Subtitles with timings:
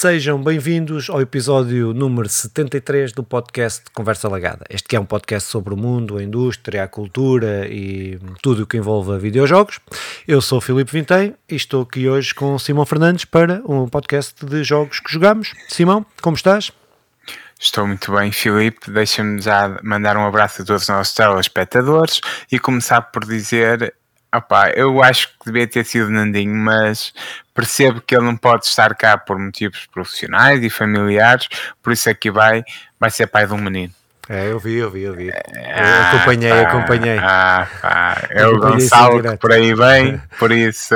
[0.00, 4.64] Sejam bem-vindos ao episódio número 73 do podcast Conversa Lagada.
[4.70, 8.66] Este que é um podcast sobre o mundo, a indústria, a cultura e tudo o
[8.66, 9.78] que envolve videojogos.
[10.26, 14.42] Eu sou o Filipe Vintém e estou aqui hoje com Simão Fernandes para um podcast
[14.42, 15.52] de jogos que jogamos.
[15.68, 16.72] Simão, como estás?
[17.60, 18.90] Estou muito bem, Filipe.
[18.90, 23.92] Deixa-me já mandar um abraço a todos os nossos telespectadores e começar por dizer
[24.34, 27.12] Opa, eu acho que devia ter sido Nandinho, mas
[27.52, 31.48] percebo que ele não pode estar cá por motivos profissionais e familiares,
[31.82, 32.62] por isso aqui vai,
[32.98, 33.92] vai ser pai de um menino.
[34.32, 35.28] É, eu vi, eu vi, eu vi.
[35.32, 37.18] Ah, acompanhei, pá, acompanhei.
[37.18, 38.28] Ah, pá.
[38.30, 40.94] É o Gonçalo que por aí vem, por isso,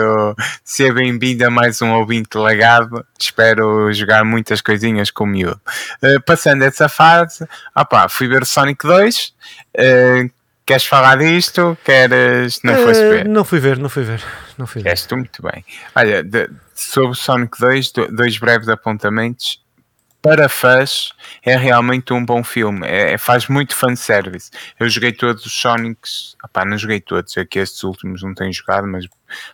[0.62, 3.04] seja bem-vindo a mais um ouvinte legado.
[3.18, 5.60] Espero jogar muitas coisinhas com o miúdo.
[6.00, 7.44] Uh, passando essa fase,
[7.74, 9.34] opa, fui ver Sonic 2.
[9.76, 10.30] Uh,
[10.66, 11.76] Queres falar disto?
[11.84, 12.60] Queres.
[12.62, 13.28] Não foste ver?
[13.28, 14.22] Não fui ver, não fui ver.
[14.56, 14.88] Não fui ver.
[14.88, 15.64] Queres tu muito bem.
[15.94, 19.62] Olha, de, sobre Sonic 2, dois breves apontamentos.
[20.24, 21.10] Para fãs,
[21.42, 22.86] é realmente um bom filme.
[22.86, 24.50] É, é faz muito fanservice.
[24.80, 26.34] Eu joguei todos os Sonics.
[26.42, 27.36] Opá, não joguei todos.
[27.36, 29.04] É que estes últimos não tenho jogado, mas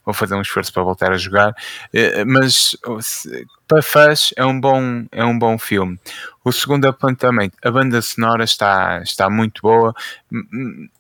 [0.05, 1.51] vou fazer um esforço para voltar a jogar.
[1.93, 2.77] Uh, mas
[3.67, 5.99] para fãs é um bom, é um bom filme.
[6.45, 9.93] O segundo apontamento, a banda sonora está, está muito boa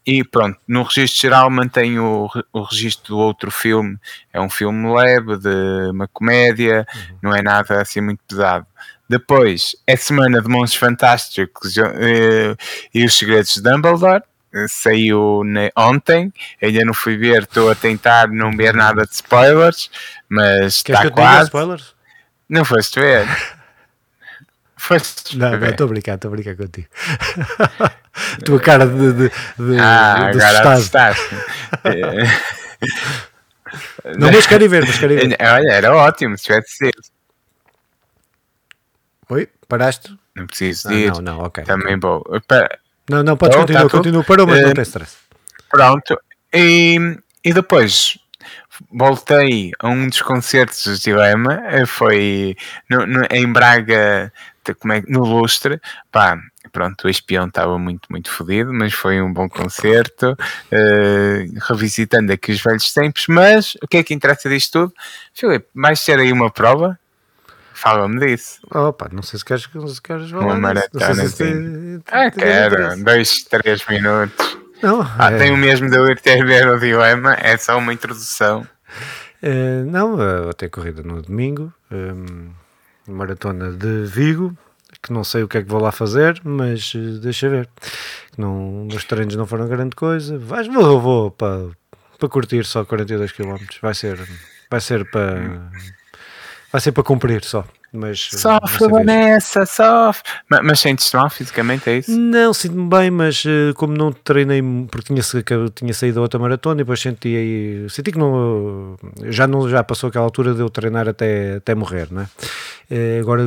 [0.04, 3.96] e pronto, no registro geral mantenho o, o registro do outro filme.
[4.32, 7.18] É um filme leve, de uma comédia, uhum.
[7.22, 8.66] não é nada assim muito pesado.
[9.10, 12.54] Depois, é semana de Monstros Fantásticos eh,
[12.94, 14.22] e os Segredos de Dumbledore
[14.68, 15.42] saiu
[15.76, 19.90] ontem, ainda não fui ver, estou a tentar não ver nada de spoilers,
[20.28, 21.46] mas está quase.
[21.46, 21.92] spoilers?
[22.48, 23.26] Não foste ver?
[24.78, 26.86] Foste não, estou a brincar, estou a brincar contigo.
[28.46, 31.18] Tua cara de, de, de, ah, de assustado.
[34.16, 35.36] não, mas querem ver, mas querem ver.
[35.40, 37.19] Olha, era ótimo se tivesse sido.
[39.70, 40.14] Paraste?
[40.34, 41.12] Não preciso ah, ir.
[41.12, 41.64] Não, não, ok.
[41.64, 42.24] Também vou.
[43.08, 45.16] Não, não, podes continuar, tá continua, parou, mas uh, não tem stress.
[45.70, 46.20] Pronto,
[46.52, 48.18] e, e depois
[48.90, 52.56] voltei a um dos concertos do Dilema, eh, foi
[52.88, 54.32] no, no, em Braga,
[54.80, 56.38] como é, no Lustre, pá,
[56.72, 62.52] pronto, o espião estava muito, muito fodido, mas foi um bom concerto, uh, revisitando aqui
[62.52, 64.94] os velhos tempos, mas o que é que interessa disto tudo?
[65.34, 66.98] Filipe, vais ter aí uma prova?
[67.80, 68.60] Fala-me disso.
[68.74, 72.02] Opa, não sei se queres, se queres falar Uma maratona, se sim.
[72.08, 74.58] Ah, quero, dois, três minutos.
[74.82, 75.38] Não, ah, é...
[75.38, 78.68] tenho mesmo de eu ir ter ver o dilema, é só uma introdução.
[79.42, 82.50] Uh, não, vou ter corrida no domingo, um,
[83.10, 84.54] maratona de Vigo,
[85.02, 87.66] que não sei o que é que vou lá fazer, mas uh, deixa ver.
[88.36, 90.38] Não, os treinos não foram grande coisa.
[90.38, 91.68] Vais, vou, vou para,
[92.18, 93.56] para curtir só 42 km.
[93.80, 94.18] Vai ser,
[94.70, 95.70] vai ser para.
[96.72, 97.64] Vai ser para cumprir só.
[97.92, 100.22] Mas, sofre, Vanessa, sofre.
[100.48, 102.12] Mas, mas sentes-te mal fisicamente, é isso?
[102.12, 105.22] Não, sinto-me bem, mas uh, como não treinei, porque tinha,
[105.74, 109.82] tinha saído a outra maratona e depois senti aí, senti que não, já, não, já
[109.82, 113.18] passou aquela altura de eu treinar até, até morrer, não é?
[113.18, 113.42] Agora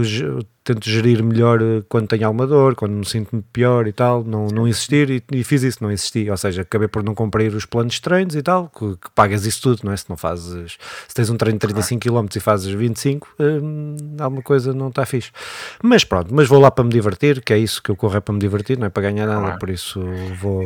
[0.63, 4.47] tento gerir melhor eh, quando tenho alguma dor, quando me sinto pior e tal, não,
[4.47, 7.65] não insistir e, e, fiz isso, não insisti, ou seja, acabei por não cumprir os
[7.65, 9.97] planos de treinos e tal, que, que, pagas isso tudo, não é?
[9.97, 14.41] Se não fazes, se tens um treino de 35 km e fazes 25, hum, alguma
[14.41, 15.31] coisa não está fixe.
[15.81, 18.19] Mas pronto, mas vou lá para me divertir, que é isso que eu corro é
[18.21, 20.01] para me divertir, não é para ganhar nada, por isso
[20.39, 20.63] vou...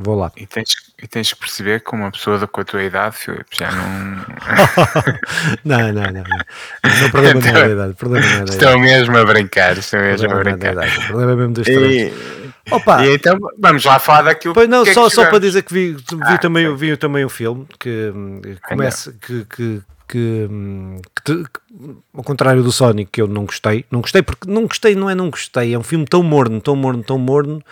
[0.00, 0.32] E, Vou lá.
[0.36, 3.70] E tens, e tens que perceber que uma pessoa com a tua idade, Filipe, já
[3.70, 4.16] não.
[5.64, 6.22] não, não, não.
[6.22, 7.94] Não, o problema então, não é da idade.
[7.94, 10.76] Problema não é da estou mesmo a brincar, estou mesmo a é brincar.
[10.76, 12.12] o problema é mesmo dos e,
[12.70, 13.04] Opa.
[13.04, 15.62] E então vamos lá falar daquilo pois não, que só, é que só para dizer
[15.62, 20.48] que vi, vi, ah, também, vi também o filme que hum, começa que, que, que,
[20.50, 21.44] hum, que,
[22.14, 25.14] ao contrário do Sonic que eu não gostei, não gostei porque não gostei, não é
[25.14, 27.62] não gostei, é um filme tão morno, tão morno, tão morno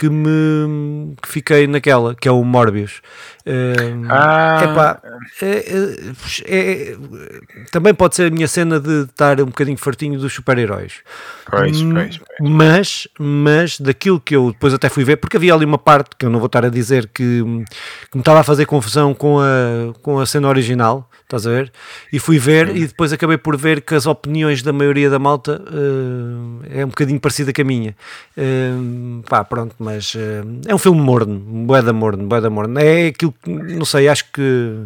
[0.00, 3.02] que me que fiquei naquela, que é o Morbius.
[3.46, 4.60] Uh, ah.
[4.64, 5.02] Epá,
[5.42, 5.56] é,
[6.46, 6.96] é, é,
[7.70, 11.02] também pode ser a minha cena de estar um bocadinho fartinho dos super-heróis.
[11.52, 11.94] Hum.
[12.40, 16.24] Mas, mas daquilo que eu depois até fui ver, porque havia ali uma parte que
[16.24, 19.92] eu não vou estar a dizer que, que me estava a fazer confusão com a,
[20.00, 21.72] com a cena original, estás a ver?
[22.10, 22.76] E fui ver Sim.
[22.76, 26.88] e depois acabei por ver que as opiniões da maioria da malta uh, é um
[26.88, 27.96] bocadinho parecida com a minha.
[28.36, 32.78] Uh, pá, pronto, mas mas uh, é um filme morno, boeda morno, boeda morno.
[32.78, 34.84] É aquilo que, não sei, acho que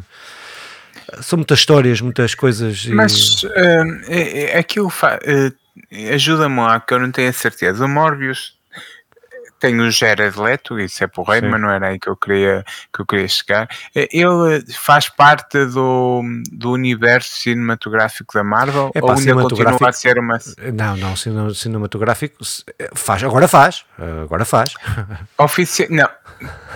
[1.20, 2.84] são muitas histórias, muitas coisas.
[2.86, 2.90] E...
[2.90, 3.48] Mas uh,
[4.08, 7.84] é, é aquilo uh, ajuda-me lá, que eu não tenho a certeza.
[7.84, 8.53] O Morbius
[9.58, 11.52] tem o Jared Leto, isso é porreiro, Sim.
[11.52, 13.68] mas não era aí que eu queria, que eu queria chegar.
[13.94, 16.22] Ele faz parte do,
[16.52, 20.38] do universo cinematográfico da Marvel É pá, ou ainda continua a ser uma...
[20.72, 22.44] Não, não, cine- cinematográfico
[22.94, 24.74] faz, agora faz, agora faz.
[25.38, 25.86] Ofici...
[25.90, 26.08] Não,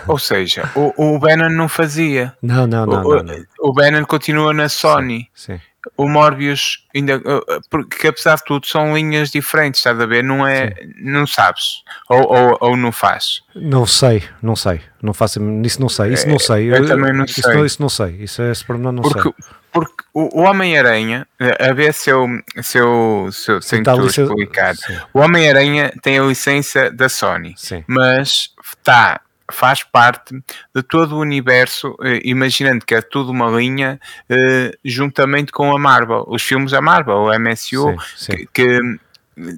[0.07, 2.35] ou seja, o, o Bannon não fazia.
[2.43, 3.45] Não, não, não, o, não, não.
[3.61, 5.29] o Bannon continua na Sony.
[5.35, 5.61] Sim.
[5.97, 10.23] O Morbius ainda uh, uh, porque apesar de tudo são linhas diferentes, estás a ver?
[10.25, 13.43] Não é, não sabes ou, ou, ou não faz.
[13.55, 16.73] Não sei, não sei, não faço, isso não sei, isso não sei.
[16.73, 17.55] eu também não isso sei.
[17.55, 19.33] Não, isso não sei, isso é esse pormenor, não Porque, sei.
[19.73, 21.27] porque o, Homem-Aranha,
[21.61, 22.27] a ver se eu,
[22.63, 24.33] se eu, se eu Sim, tá licença-
[24.75, 24.99] sim.
[25.13, 27.85] o Homem-Aranha tem a licença da Sony, Sim.
[27.87, 29.21] mas está
[29.51, 30.35] faz parte
[30.75, 33.99] de todo o universo, eh, imaginando que é tudo uma linha,
[34.29, 38.49] eh, juntamente com a Marvel, os filmes da Marvel, o MSU, Sim, sim.
[38.53, 38.79] que,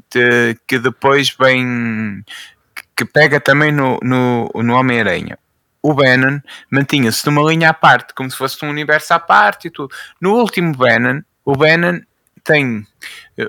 [0.09, 2.25] que, que depois vem
[2.97, 5.39] que pega também no, no, no Homem-Aranha.
[5.83, 6.41] O Venom
[6.71, 9.95] mantinha-se numa linha à parte, como se fosse um universo à parte e tudo.
[10.21, 12.01] No último Venom, o Venom
[12.45, 12.87] tem
[13.39, 13.49] eh,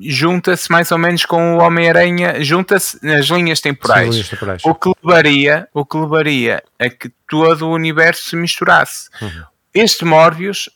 [0.00, 4.06] junta-se mais ou menos com o Homem-Aranha, junta-se nas linhas temporais.
[4.06, 4.62] Sim, linhas temporais.
[4.64, 9.08] O que levaria, o que levaria a que todo o universo se misturasse.
[9.20, 9.44] Uhum.
[9.74, 10.70] Este Morbius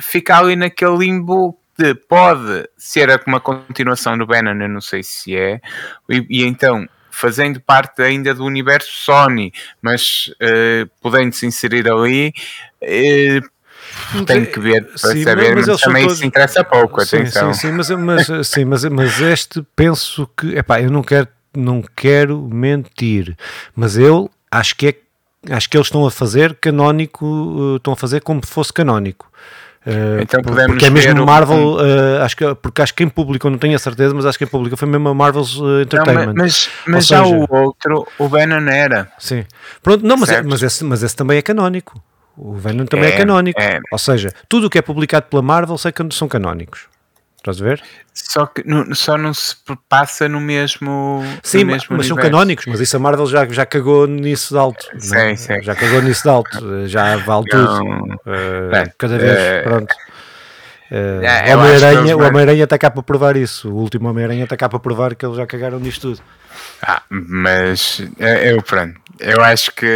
[0.00, 5.34] fica ali naquele limbo de pode ser uma continuação do Venom, eu não sei se
[5.34, 5.60] é,
[6.08, 12.32] e, e então fazendo parte ainda do universo Sony, mas eh, podendo se inserir ali,
[12.80, 13.40] eh,
[14.26, 17.52] tem que ver para Sim, saber, mas, são também todos- isso interessa pouco, Sim, atenção.
[17.54, 21.82] sim, sim, mas, mas, sim, mas, mas este penso que, epá, eu não quero, não
[21.96, 23.36] quero mentir,
[23.74, 27.96] mas eu acho que é, acho que eles estão a fazer canónico, uh, estão a
[27.96, 29.30] fazer como se fosse canónico.
[29.84, 33.50] Uh, Então podemos porque é mesmo Marvel, uh, acho que, porque acho que quem publicou,
[33.50, 35.70] não tenho a certeza, mas acho que quem publicou foi mesmo a Marvel's uh, Não,
[35.74, 36.34] ma- Entertainment.
[36.36, 39.10] mas mas Ou já seja- o outro, o Venom era.
[39.18, 39.44] Sim.
[39.82, 42.00] Pronto, não, mas, é- mas, esse, mas esse também é canónico.
[42.36, 43.60] O Venom também é, É, canónico.
[43.60, 43.78] é.
[43.90, 46.86] Ou seja, tudo o que é publicado pela Marvel sei que são canónicos.
[47.36, 47.82] Estás a ver?
[48.14, 49.56] Só que no- só não se
[49.88, 51.22] passa no mesmo.
[51.42, 52.20] Sim, no mas, mesmo mas são universo.
[52.30, 54.86] canónicos, mas isso a Marvel já, já cagou nisso de alto.
[54.96, 55.34] Sim, né?
[55.36, 55.60] sim.
[55.62, 56.86] Já cagou nisso de alto.
[56.86, 58.20] Já vale Não, tudo.
[58.26, 59.94] Eh, bem, cada vez, eh, pronto.
[60.90, 61.20] Eh,
[61.50, 63.68] é, Homem-Aranha o Homem-Aranha está cá para provar isso.
[63.70, 66.22] O último Homem-Aranha está cá para provar que eles já cagaram nisto tudo.
[66.82, 69.86] Ah, mas é- eu, pronto, eu acho que.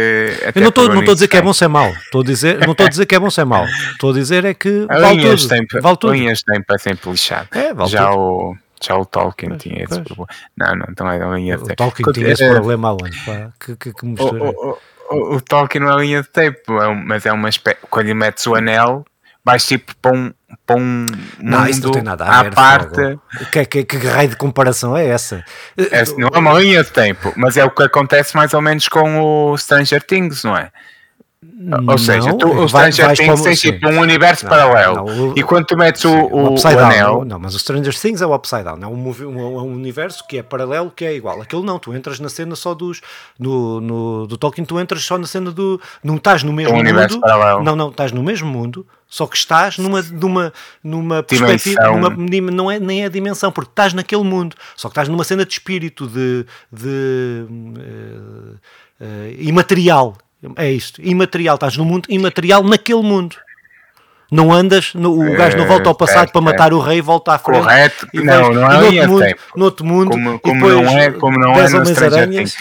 [0.55, 1.89] Eu não estou não estou a dizer que é bom ser mau.
[1.89, 3.65] Estou a dizer, não estou a dizer que é bom ser mau.
[3.91, 5.49] Estou a dizer é que A vale linhas tudo.
[5.49, 6.13] tem, Vale tudo.
[6.13, 7.47] linhas tem para sempre lixado.
[7.51, 8.19] É, vale já, tudo.
[8.19, 10.01] o, já o Tolkien tinha esse pois.
[10.01, 10.27] problema.
[10.55, 11.77] Não, não, então é a linha de O tempo.
[11.77, 13.17] Tolkien tinha esse problema aonde?
[13.25, 13.49] pá?
[13.59, 14.43] Que, que, que O, mistura.
[14.43, 14.77] o,
[15.11, 17.77] o, o Tolkien não é linha de tempo, é mas é uma espécie.
[17.89, 19.05] Quando lhe metes o anel,
[19.47, 20.33] vais tipo para um,
[20.65, 21.05] para um
[21.39, 22.49] Não, mundo isso não tem nada a ver.
[22.49, 23.19] à parte.
[23.49, 25.41] Que, que, que raio de comparação é essa?
[25.77, 28.89] É, não é uma linha de tempo, mas é o que acontece mais ou menos
[28.89, 30.69] com o Stranger Things, não é?
[31.87, 34.95] Ou seja, Não, tu, o vai- Stranger Things tem tipo um universo Não, paralelo.
[34.95, 36.85] não, o- e quando tu metes o, Sim, o, Upside o Down.
[36.87, 38.79] anel, Não, mas o Stranger Things é o Upside Down.
[38.81, 41.39] É um, um, um universo que é paralelo, que é igual.
[41.39, 43.01] Aquilo não, tu entras na cena só dos.
[43.37, 45.79] No, no, do Tolkien, tu entras só na cena do.
[46.03, 47.21] Não estás no mesmo Um universo mundo.
[47.27, 47.63] paralelo.
[47.63, 50.51] Não, não, estás no mesmo mundo, só que estás numa, numa,
[50.83, 51.81] numa perspectiva.
[51.91, 52.09] Numa,
[52.51, 54.55] não é nem é dimensão, porque estás naquele mundo.
[54.75, 56.47] Só que estás numa cena de espírito, de.
[56.71, 57.45] de
[57.79, 58.55] eh,
[59.01, 60.17] eh, imaterial.
[60.55, 61.55] É isto, imaterial.
[61.55, 63.35] Estás no mundo imaterial naquele mundo.
[64.29, 67.01] Não andas, no- o gajo não volta ao passado certo, para matar o rei e
[67.01, 67.61] volta à frente.
[67.61, 68.07] Correto.
[68.13, 69.41] E Não, vais- não é noutro de mundo, tempo.
[69.55, 72.55] noutro mundo Como- como depois não é- como não é 10 no Stranger Homens-Aranhas,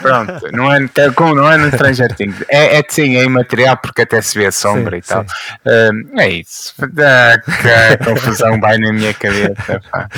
[0.00, 2.36] Pronto, não é, como não é no Stranger Things.
[2.48, 5.24] É, é sim, é imaterial porque até se vê a sombra Sim, e tal.
[5.66, 6.74] Hum, é isso.
[6.92, 9.80] Dá que confusão vai na minha cabeça.
[9.90, 10.08] Pá.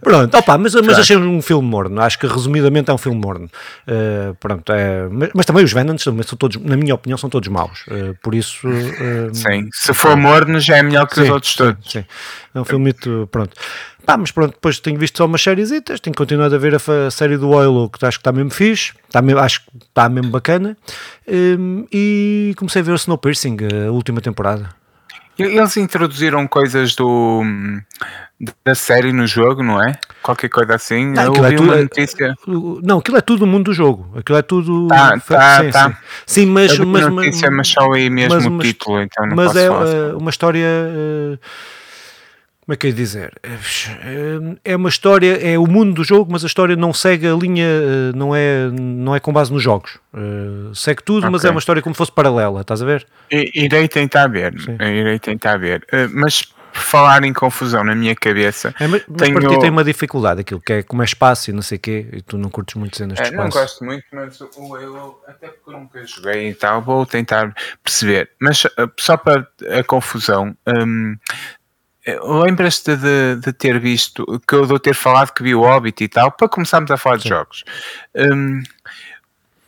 [0.00, 2.00] Pronto, opa, mas, mas achei um filme morno.
[2.00, 3.48] Acho que resumidamente é um filme morno.
[3.88, 7.48] Uh, pronto, é, mas, mas também os também são todos, na minha opinião, são todos
[7.48, 7.84] maus.
[7.88, 8.66] Uh, por isso.
[8.68, 11.90] uh, Sim, se for morno já é melhor que os sim, outros sim, todos.
[11.90, 12.04] sim.
[12.54, 13.28] É um filme muito.
[13.30, 13.56] Pronto.
[14.04, 17.10] Pá, mas pronto, depois tenho visto só umas séries, tenho continuado a ver a, a
[17.10, 20.30] série do Oilo, que acho que está mesmo fixe, está mesmo, acho que está mesmo
[20.30, 20.76] bacana.
[21.26, 23.56] Um, e comecei a ver o Snowpiercing,
[23.88, 24.70] a última temporada.
[25.36, 27.42] Eles introduziram coisas do
[28.64, 29.92] da série no jogo, não é?
[30.22, 31.06] Qualquer coisa assim.
[31.06, 32.34] Não, aquilo é tudo- uma notícia.
[32.82, 34.12] Não, aquilo é tudo o mundo do jogo.
[34.18, 34.88] Aquilo é tudo.
[34.88, 35.88] Tá, tá, sim, tá.
[35.90, 35.96] sim.
[36.26, 36.78] Sim, mas.
[36.78, 39.58] Eu mas, notícia, mas só aí mesmo mas- o mas- título, então não mas posso
[39.58, 39.86] é falar.
[39.86, 40.66] eh, uma história.
[40.66, 41.38] eh,
[42.66, 43.32] como é que é dizer?
[43.44, 47.32] Eh, É uma história, é o mundo do jogo, mas a história não segue a
[47.34, 49.98] linha, não é, não é com base nos jogos.
[50.74, 51.48] Segue tudo, mas Ok.
[51.48, 53.06] é uma história como se fosse paralela, estás a ver?
[53.30, 54.76] Irei tentar ver, Sim.
[54.80, 55.86] irei tentar ver.
[56.12, 56.42] Mas
[56.76, 58.74] por falar em confusão na minha cabeça.
[58.78, 59.32] É, mas, tenho...
[59.32, 61.80] para ti tem uma dificuldade, aquilo que é como é espaço e não sei o
[61.80, 63.42] quê, e tu não curtes muito cenas de É, espaço.
[63.42, 67.54] não gosto muito, mas o eu, até porque eu nunca joguei e tal, vou tentar
[67.82, 68.30] perceber.
[68.38, 71.16] Mas uh, só para a confusão, um,
[72.04, 76.04] eh, lembras-te de, de ter visto, que eu de ter falado que vi o Hobbit
[76.04, 77.28] e tal, para começarmos a falar de Sim.
[77.30, 77.64] jogos.
[78.14, 78.62] Um,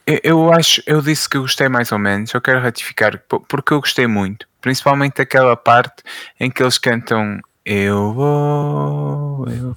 [0.06, 3.72] eu- acho, eu disse que eu gostei mais ou menos, eu quero ratificar, po- porque
[3.72, 6.02] eu gostei muito, principalmente aquela parte
[6.38, 9.76] em que eles cantam Eu vou, eu.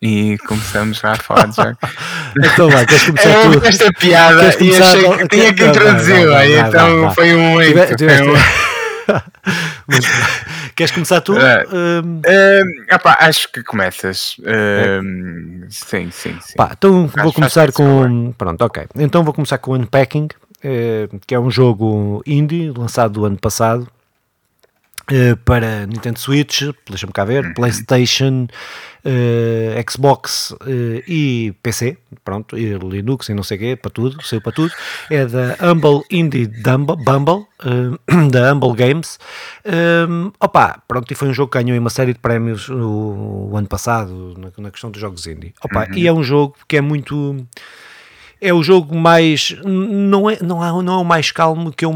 [0.00, 1.76] E começamos já a falar de jogos.
[2.34, 3.66] Então vai, queres começar Eu tu?
[3.66, 5.64] esta piada e achei que tinha que
[6.26, 7.60] vai, então foi um
[9.86, 10.04] Mas,
[10.74, 11.36] queres começar tu?
[11.38, 11.64] É.
[11.72, 14.36] Hum, Hum, epá, acho que começas.
[15.02, 16.54] Hum, sim, sim, sim.
[16.56, 18.32] Pá, então Acho- vou começar com.
[18.38, 18.84] Pronto, ok.
[18.96, 20.36] Então vou começar com Unpacking, eh,
[21.26, 23.88] que é um jogo indie lançado do ano passado
[25.10, 27.28] eh, para Nintendo Switch, deixa-me cá Uhum.
[27.28, 28.46] ver, PlayStation,
[29.04, 34.22] eh, Xbox eh, e PC, pronto, e Linux e não sei o quê, para tudo,
[34.22, 34.72] saiu para tudo.
[35.10, 39.18] É da Humble Indie Dumble, Bumble, eh, da Humble Games.
[40.08, 43.56] Um, opa, pronto, e foi um jogo que ganhou uma série de prémios o, o
[43.56, 45.52] ano passado na, na questão dos jogos indie.
[45.64, 47.44] Opa, E é um jogo que é muito
[48.42, 51.92] é o jogo mais não é não é, não é o mais calmo que eu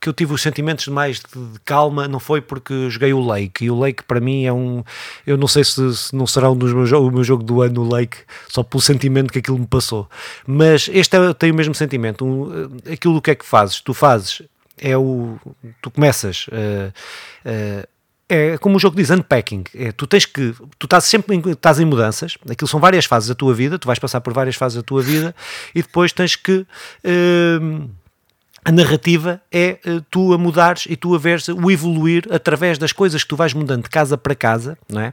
[0.00, 2.06] que eu tive os sentimentos mais de, de calma.
[2.06, 3.64] Não foi porque joguei o Lake.
[3.64, 4.84] E o Lake para mim é um
[5.26, 7.82] eu não sei se, se não será um dos meus o meu jogo do ano
[7.82, 8.18] o Lake
[8.48, 10.08] só pelo sentimento que aquilo me passou.
[10.46, 12.24] Mas este é- tem o mesmo sentimento.
[12.24, 13.80] Um, aquilo que é que fazes?
[13.80, 14.42] Tu fazes
[14.78, 15.36] é o
[15.82, 16.92] tu começas uh,
[17.44, 17.88] uh,
[18.28, 19.64] é como o jogo diz, unpacking.
[19.74, 23.28] É, tu tens que, tu estás sempre em, estás em mudanças, aquilo são várias fases
[23.28, 25.34] da tua vida, tu vais passar por várias fases da tua vida
[25.74, 26.66] e depois tens que.
[27.04, 27.88] hum,
[28.64, 32.90] a narrativa é eh, tu a mudares e tu a veres o evoluir através das
[32.90, 35.12] coisas que tu vais mudando de casa para casa, não é?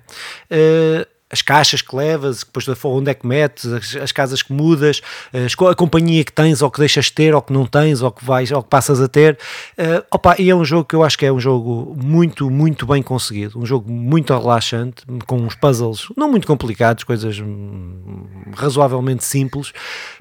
[0.49, 5.01] Eh, as caixas que levas, depois onde é que metes, as, as casas que mudas,
[5.33, 8.01] as co- a companhia que tens ou que deixas de ter, ou que não tens,
[8.01, 9.37] ou que vais, ou que passas a ter.
[9.77, 12.85] Eh, opa, e é um jogo que eu acho que é um jogo muito, muito
[12.85, 18.25] bem conseguido, um jogo muito relaxante, com uns puzzles não muito complicados, coisas hum,
[18.55, 19.73] razoavelmente simples,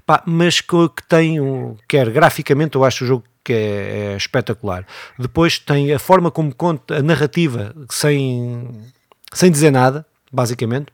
[0.07, 1.38] pá, mas que, que tem,
[1.87, 4.87] quer graficamente, eu acho o jogo que é, é espetacular.
[5.19, 8.69] Depois tem a forma como conta a narrativa sem,
[9.33, 10.87] sem dizer nada, basicamente.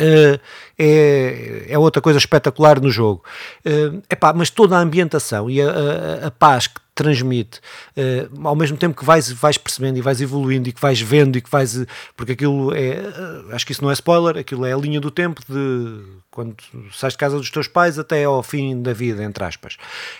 [0.00, 0.40] Uh,
[0.78, 3.22] é, é outra coisa espetacular no jogo.
[3.64, 7.60] Uh, epá, mas toda a ambientação e a, a- a paz que transmite,
[7.96, 11.36] uh, ao mesmo tempo que vais, vais percebendo e vais evoluindo e que vais vendo
[11.36, 11.76] e que vais.
[11.76, 13.00] uh, Porque aquilo é.
[13.00, 16.56] uh, Acho que isso não é spoiler, aquilo é a linha do tempo de quando
[16.92, 19.76] sais de casa dos teus pais até ao fim da vida, entre aspas.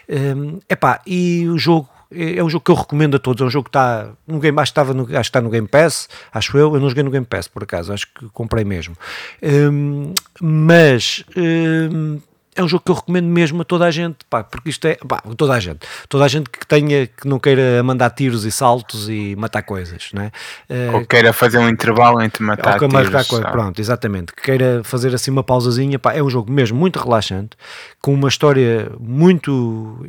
[0.09, 3.43] Um, epá, e o jogo é é um jogo que eu recomendo a todos.
[3.43, 5.51] É um jogo que está no Game, acho que, estava no, acho que está no
[5.51, 6.75] Game Pass, acho eu.
[6.75, 8.97] Eu não joguei no Game Pass por acaso, acho que comprei mesmo.
[9.43, 12.21] Hum, mas hum,
[12.55, 14.97] é um jogo que eu recomendo mesmo a toda a gente, pá, porque isto é
[14.97, 18.53] pá, toda a gente, toda a gente que tenha que não queira mandar tiros e
[18.53, 20.33] saltos e matar coisas, não é?
[20.69, 24.33] Eh, Ou queira fazer um intervalo entre matar ou que tiros, coisa, pronto, exatamente.
[24.35, 27.57] Que queira fazer assim uma pausazinha, pá, é um jogo mesmo muito relaxante,
[28.01, 30.07] com uma história muito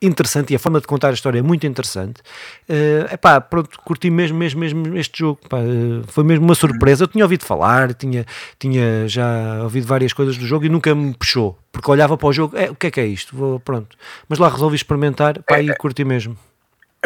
[0.00, 2.20] interessante e a forma de contar a história é muito interessante.
[2.68, 5.40] É epá, pronto, curti mesmo, mesmo, mesmo este jogo.
[5.48, 7.04] pá, eh, foi mesmo uma surpresa.
[7.04, 8.24] Eu tinha ouvido falar, tinha,
[8.58, 12.32] tinha já ouvido várias coisas do jogo e nunca me puxou, porque olhava para o
[12.32, 13.36] jogo, é, o que é que é isto?
[13.36, 13.96] Vou, pronto.
[14.28, 16.36] Mas lá resolvi experimentar pá, e curti mesmo.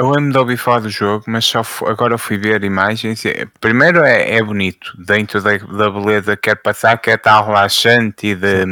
[0.01, 3.23] Eu lembro de ouvir falar do jogo, mas só agora fui ver imagens.
[3.61, 8.29] Primeiro é, é bonito, dentro da, da beleza que quer passar, que é tal relaxante
[8.29, 8.65] e, de,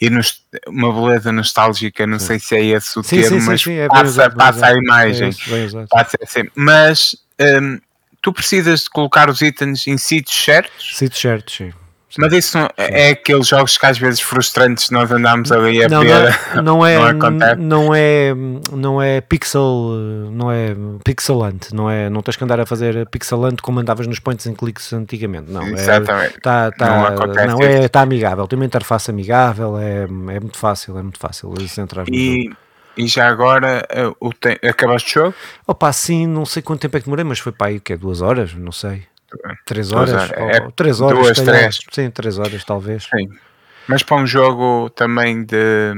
[0.00, 2.06] e nos- uma beleza nostálgica.
[2.06, 4.28] Não sei se é esse o Sim, termo, sim, sim, mas sim, é bem passa,
[4.30, 5.26] bem passa a imagem.
[5.26, 5.86] É isso.
[5.90, 6.44] Passa assim.
[6.54, 7.14] Mas
[7.60, 7.78] hum,
[8.22, 11.74] tu precisas de colocar os itens em sítios certos, Sinto certo, sim.
[12.18, 16.00] Mas isso não- é aqueles jogos que às vezes frustrantes nós andamos ali a não,
[16.00, 16.38] ver.
[16.56, 17.60] não, não é, Não acontece.
[17.60, 18.34] não é,
[18.72, 19.64] não é pixel,
[20.30, 24.18] não é pixelante, não é, não tens que andar a fazer pixelante como andavas nos
[24.18, 26.36] points and clicks antigamente, não, Exatamente.
[26.36, 30.58] é, tá, tá, Não não, é, tá amigável, tem uma interface amigável, é, é muito
[30.58, 32.16] fácil, é muito fácil entrar no jogo.
[32.16, 32.50] E,
[32.96, 35.34] e já agora eh, o te- acabaste o jogo?
[35.66, 37.96] Opa, sim, não sei quanto tempo é que demorei, mas foi para aí, que é
[37.96, 39.02] duas horas, não sei,
[39.66, 41.56] três Duas horas, horas, é, ou- três horas, duas, calhar.
[41.56, 41.78] três.
[41.90, 43.04] sim, três horas talvez.
[43.04, 43.28] Sim.
[43.88, 45.92] Mas para um jogo também de.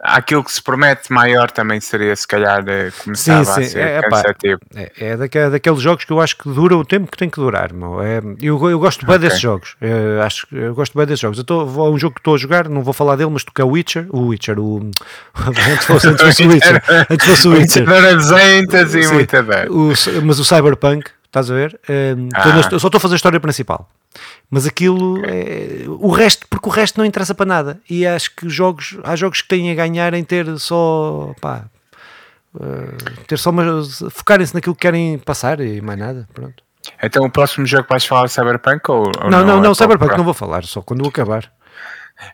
[0.00, 3.78] Aquilo que se promete maior também seria se calhar eh, começava Sim, sim, a ser
[3.80, 4.60] é, epá, cansativo.
[4.76, 7.40] É, é daque- daqueles jogos que eu acho que dura o tempo que tem que
[7.40, 7.72] durar.
[7.72, 8.00] Meu.
[8.00, 9.26] É, eu, eu gosto bem Ok.
[9.28, 9.74] desses jogos.
[9.80, 11.38] É, acho, que- eu gosto bem desses jogos.
[11.38, 13.52] Eu tô, vou um jogo que estou a jogar, não vou falar dele, mas tu
[13.52, 14.06] que é o Witcher.
[14.10, 14.88] O Witcher, o.
[15.34, 16.82] Antes fosse, antes fosse o Witcher.
[17.10, 17.84] Antes fosse o Witcher.
[17.88, 19.66] Muitas e Sim, muita bem.
[20.24, 21.80] mas o Cyberpunk, estás a ver?
[21.88, 22.48] Um, ah.
[22.72, 23.88] eu só estou a fazer a história principal.
[24.50, 27.80] Mas aquilo é, o resto, porque o resto não interessa para nada.
[27.88, 31.64] E acho que jogos, há jogos que têm a ganhar em ter só pá,
[32.54, 36.28] uh, ter só uma, focarem-se naquilo que querem passar e mais nada.
[36.32, 36.62] Pronto.
[37.02, 39.30] Então o próximo jogo vais falar é Cyberpunk ou, ou não?
[39.30, 41.52] Não, não, não é Cyberpunk não vou falar, só quando acabar.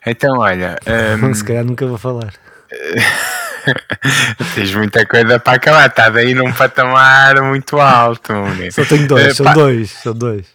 [0.06, 0.78] Então olha,
[1.20, 1.34] um...
[1.34, 2.32] se calhar nunca vou falar.
[4.54, 8.33] Tens muita coisa para acabar, estás aí num patamar muito alto.
[8.71, 10.47] Só tenho dois, uh, são dois, são dois.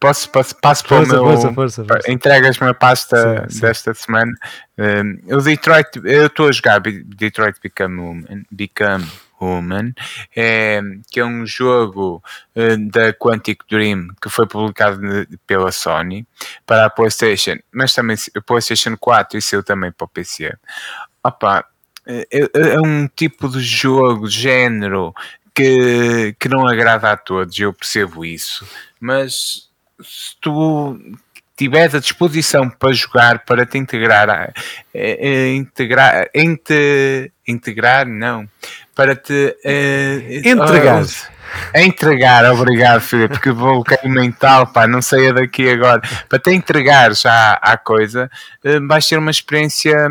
[0.00, 1.24] Posso, posso passo para o meu.
[1.24, 2.10] Força, força, força.
[2.10, 3.60] Entregas-me a pasta sim, sim.
[3.60, 4.32] desta semana.
[4.78, 9.06] Uh, o Detroit, eu estou a jogar Detroit Become Human, Become
[9.40, 9.92] Human
[10.36, 10.80] é,
[11.10, 12.22] que é um jogo
[12.56, 15.00] uh, da Quantic Dream que foi publicado
[15.46, 16.26] pela Sony
[16.66, 20.56] para a PlayStation, mas também a PlayStation 4 e saiu também para o PC.
[21.22, 21.64] Opa,
[22.06, 25.14] é, é, é um tipo de jogo, género,
[25.54, 28.66] que, que não agrada a todos, eu percebo isso,
[29.00, 29.68] mas
[30.00, 30.96] se tu
[31.56, 34.52] tiveres a disposição para jogar, para te integrar, é,
[34.94, 38.48] é, integrar, inte, integrar, não,
[38.94, 41.02] para te uh, entregar.
[41.02, 41.08] Uh,
[41.74, 46.00] entregar, obrigado, Filipe, porque bloqueio mental, pá, não saia daqui agora.
[46.28, 48.30] Para te entregar já à coisa,
[48.64, 50.08] uh, vais ter uma experiência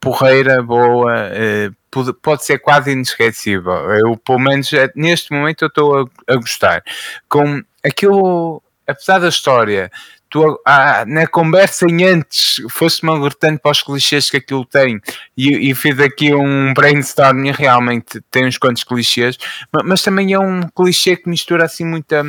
[0.00, 3.72] porreira, boa, uh, pode, ser quase inesquecível.
[3.72, 6.82] Eu, pelo menos, neste momento, eu estou a, a gostar.
[7.28, 9.90] Com aquilo, apesar da história
[10.28, 15.00] tu ah, na conversa em antes foste-me alertando para os clichês que aquilo tem
[15.36, 19.38] e, e fiz aqui um brainstorm e realmente tem uns quantos clichês,
[19.72, 22.24] mas, mas, também é um clichê que mistura assim muita,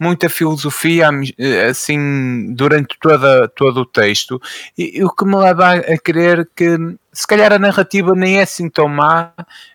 [0.00, 1.10] muita filosofia
[1.68, 4.40] assim durante toda, todo o texto
[4.76, 6.78] e, o que me leva a, crer que
[7.12, 9.32] se calhar a narrativa nem é assim tão má,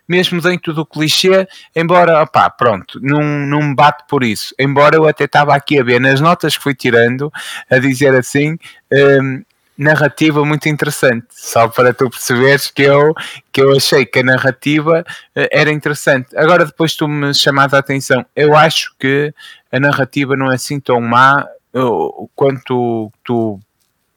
[0.08, 4.56] mesmo dentro do clichê, embora, opá, pronto, não, não me bate por isso.
[4.58, 7.32] Embora eu até estava aqui a ver nas notas que fui tirando,
[7.70, 8.58] a dizer assim,
[8.92, 9.44] hum,
[9.78, 13.14] narrativa muito interessante, só para tu perceberes que eu,
[13.52, 16.36] que eu achei que a narrativa uh, era interessante.
[16.38, 19.34] Agora, depois tu me chamas a atenção, eu acho que
[19.72, 23.60] a narrativa não é assim tão má uh, quanto tu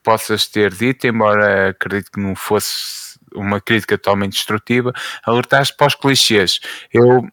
[0.03, 4.93] possas ter dito, embora acredito que não fosse uma crítica totalmente destrutiva,
[5.25, 6.61] alertaste para os clichês.
[6.93, 7.29] Eu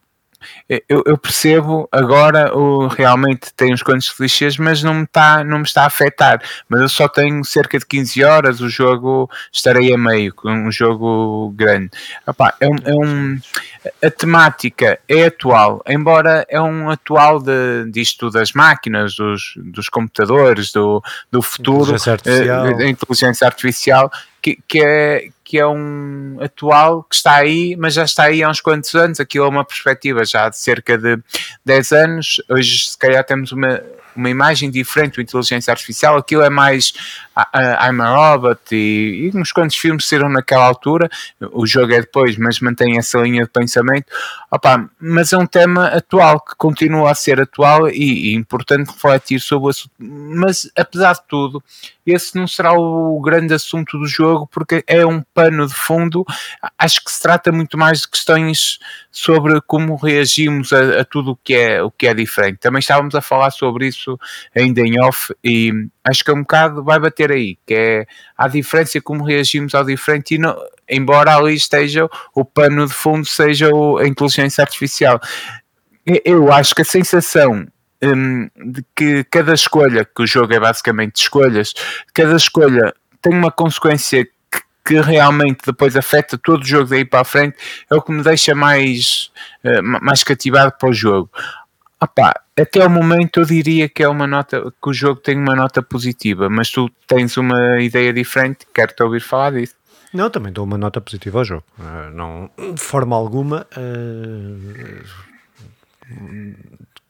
[0.70, 5.60] eu, eu, percebo agora o, realmente tem uns quantos clichês, mas não me, está, não
[5.60, 6.42] me está a afetar.
[6.68, 11.54] Mas eu só tenho cerca de 15 horas, o jogo estarei a meio, um jogo
[11.56, 11.92] grande.
[12.28, 13.40] Epá, é um, é um,
[14.04, 20.72] a temática é atual, embora é um atual de, disto das máquinas, dos, dos computadores,
[20.72, 24.12] do, do futuro, inteligência eh, inteligência artificial
[24.46, 28.50] que, que, é, que é um atual que está aí, mas já está aí há
[28.50, 29.22] uns quantos anos.
[29.22, 31.18] Aquilo é uma perspectiva já de cerca de
[31.64, 32.42] 10 anos.
[32.50, 33.82] Hoje, se calhar, temos uma,
[34.16, 36.18] uma imagem diferente do inteligência artificial.
[36.18, 36.94] Aquilo é mais
[37.38, 41.10] uh, I'm a Robot e, e uns quantos filmes saíram naquela altura.
[41.52, 44.06] O jogo é depois, mas mantém essa linha de pensamento.
[44.50, 49.40] Opa, mas é um tema atual que continua a ser atual e, e importante refletir
[49.40, 49.92] sobre o assunto.
[50.00, 51.62] Mas apesar de tudo,
[52.06, 56.26] esse não será o grande assunto do jogo porque é um pano de fundo.
[56.78, 58.80] Acho que se trata muito mais de questões
[59.12, 62.58] sobre como reagimos a, a tudo o que, é, o que é diferente.
[62.60, 64.20] Também estávamos a falar sobre isso
[64.56, 65.72] ainda em off e
[66.04, 68.06] acho que é um bocado vai bater aí, que é
[68.38, 70.56] a diferença como reagimos ao diferente e não,
[70.90, 75.20] embora ali esteja o pano de fundo seja a inteligência artificial.
[76.24, 77.68] Eu acho que a sensação
[78.04, 81.74] hum, de que cada escolha, que o jogo é basicamente escolhas,
[82.14, 84.28] cada escolha tem uma consequência
[84.86, 87.58] que, realmente depois afeta todo o jogo daí para a frente,
[87.90, 89.32] é o que me deixa mais,
[89.64, 91.30] uh, mais cativado para o jogo.
[92.00, 95.56] Opa, até o momento eu diria que é uma nota que o jogo tem uma
[95.56, 99.76] nota positiva, mas tu tens uma ideia diferente, quero-te ouvir falar disso.
[100.14, 101.64] Não, também dou uma nota positiva ao jogo.
[101.80, 105.04] Uh, não, de forma alguma, uh,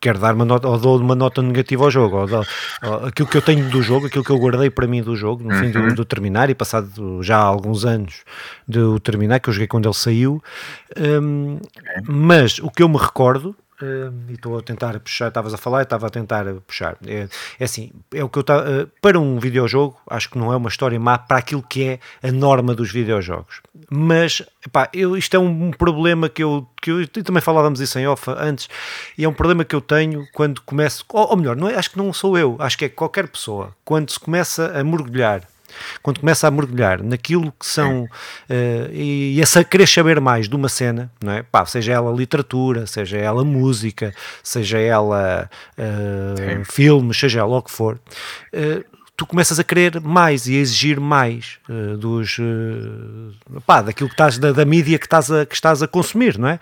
[0.05, 2.17] quero dar uma nota, ou dou uma nota negativa ao jogo.
[2.17, 2.27] Ou,
[2.83, 5.43] ou, aquilo que eu tenho do jogo, aquilo que eu guardei para mim do jogo,
[5.43, 5.59] no uhum.
[5.59, 8.23] fim do, do, terminar, e passado já alguns anos
[8.67, 10.43] de o terminar, que eu joguei quando ele saiu.
[10.95, 11.57] Um,
[12.07, 15.81] mas o que eu me recordo Uh, e estou a tentar puxar, estavas a falar,
[15.81, 16.97] estava a tentar puxar.
[17.05, 17.27] É,
[17.59, 20.69] é assim, é o que eu uh, para um videojogo, acho que não é uma
[20.69, 23.61] história má para aquilo que é a norma dos videojogos.
[23.89, 28.07] Mas, epá, eu, isto é um, problema que eu, que eu também falávamos isso em
[28.07, 28.69] off antes,
[29.17, 31.91] e é um problema que eu tenho quando começo, ou, ou melhor, não é, acho
[31.91, 35.41] que não sou eu, acho que é qualquer pessoa, quando se começa a mergulhar
[36.01, 40.55] quando começa a mergulhar naquilo que são uh, e, e a querer saber mais de
[40.55, 41.43] uma cena, não é?
[41.43, 47.71] Pá, seja ela literatura, seja ela música, seja ela uh, filmes, seja ela o que
[47.71, 47.99] for,
[48.53, 54.09] uh, tu começas a querer mais e a exigir mais uh, dos uh, pá, daquilo
[54.09, 56.59] que estás da, da mídia que estás a, que estás a consumir, não é?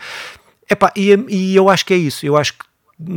[0.69, 2.65] Epá, e, e eu acho que é isso, eu acho que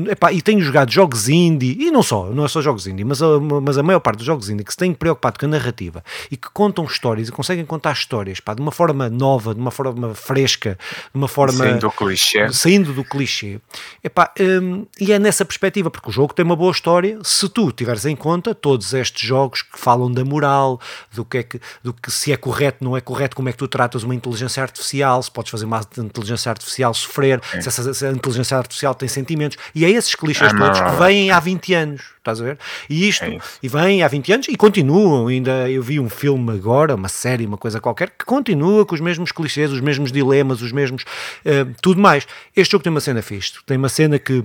[0.09, 3.21] Epá, e tenho jogado jogos indie, e não só, não é só jogos indie, mas
[3.21, 6.03] a, mas a maior parte dos jogos indie que se têm preocupado com a narrativa
[6.31, 9.71] e que contam histórias e conseguem contar histórias pá, de uma forma nova, de uma
[9.71, 10.79] forma fresca,
[11.13, 11.59] de uma forma.
[11.59, 12.53] Saindo do clichê.
[12.53, 13.61] Saindo do clichê.
[14.03, 17.19] Epá, hum, e é nessa perspectiva, porque o jogo tem uma boa história.
[17.23, 20.81] Se tu tiveres em conta todos estes jogos que falam da moral,
[21.13, 23.59] do que é que, do que se é correto, não é correto, como é que
[23.59, 28.07] tu tratas uma inteligência artificial, se podes fazer uma inteligência artificial sofrer, se, essa, se
[28.07, 31.75] a inteligência artificial tem sentimentos e é esses clichês ah, todos que vêm há 20
[31.75, 32.59] anos, estás a ver?
[32.89, 35.29] E isto, é e vêm há 20 anos e continuam.
[35.29, 39.01] Ainda eu vi um filme agora, uma série, uma coisa qualquer, que continua com os
[39.01, 41.03] mesmos clichês, os mesmos dilemas, os mesmos.
[41.45, 42.27] Uh, tudo mais.
[42.55, 43.55] Este jogo tem uma cena fixe.
[43.65, 44.45] Tem uma cena que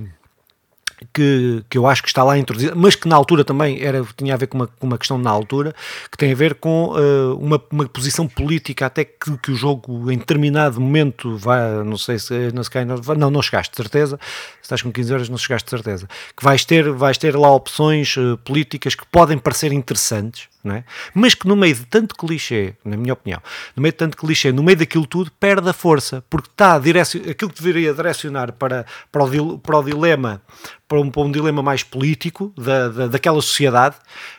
[1.14, 4.34] que, que eu acho que está lá introduzida, mas que na altura também era, tinha
[4.34, 5.74] a ver com uma, com uma questão na altura,
[6.12, 10.12] que tem a ver com uh, uma, uma posição política, até que, que o jogo
[10.12, 14.20] em determinado momento vai, não sei se não, se cai, não, não chegaste de certeza,
[14.22, 17.52] se estás com 15 horas não chegaste de certeza, que vais ter, vais ter lá
[17.52, 20.84] opções uh, políticas que podem parecer interessantes, não é?
[21.14, 23.42] mas que no meio de tanto clichê, na minha opinião,
[23.76, 26.80] no meio de tanto clichê, no meio daquilo tudo, perde a força, porque está a
[26.80, 27.22] direcion...
[27.30, 30.42] aquilo que deveria direcionar para, para, o, para o dilema,
[30.88, 33.96] para um, para um dilema mais político da, da, daquela sociedade,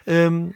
[0.06, 0.50] um,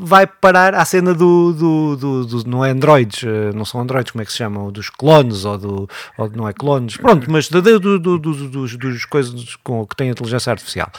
[0.00, 4.12] vai parar à cena do, do, do, do, não é androids, eh, não são androids,
[4.12, 7.48] como é que se chamam, dos clones, ou do, ou não é clones, pronto, mas
[7.48, 10.90] do, do, do, dos, dos coisas com, que têm inteligência artificial.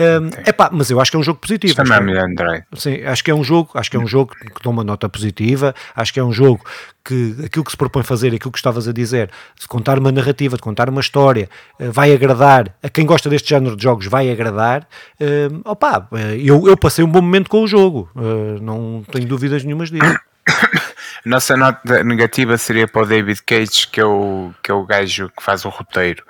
[0.00, 1.74] Um, epá, mas eu acho que é um jogo positivo.
[1.74, 2.64] Chama-me Android.
[2.74, 5.08] Sim, acho que é um jogo, acho que é um jogo que dá uma nota
[5.08, 6.64] positiva, acho que é um jogo
[7.04, 10.56] que aquilo que se propõe fazer, aquilo que estavas a dizer, de contar uma narrativa,
[10.56, 11.48] de contar uma história,
[11.78, 14.86] eh, vai agradar a quem gosta deste género de jogos, vai agradar.
[15.18, 19.26] Uh, opa, eh, eu, eu passei um bom momento com o jogo, uh, não tenho
[19.26, 20.18] dúvidas nenhumas disso.
[21.24, 25.30] Nossa nota negativa seria para o David Cage, que é o, que é o gajo
[25.36, 26.22] que faz o roteiro.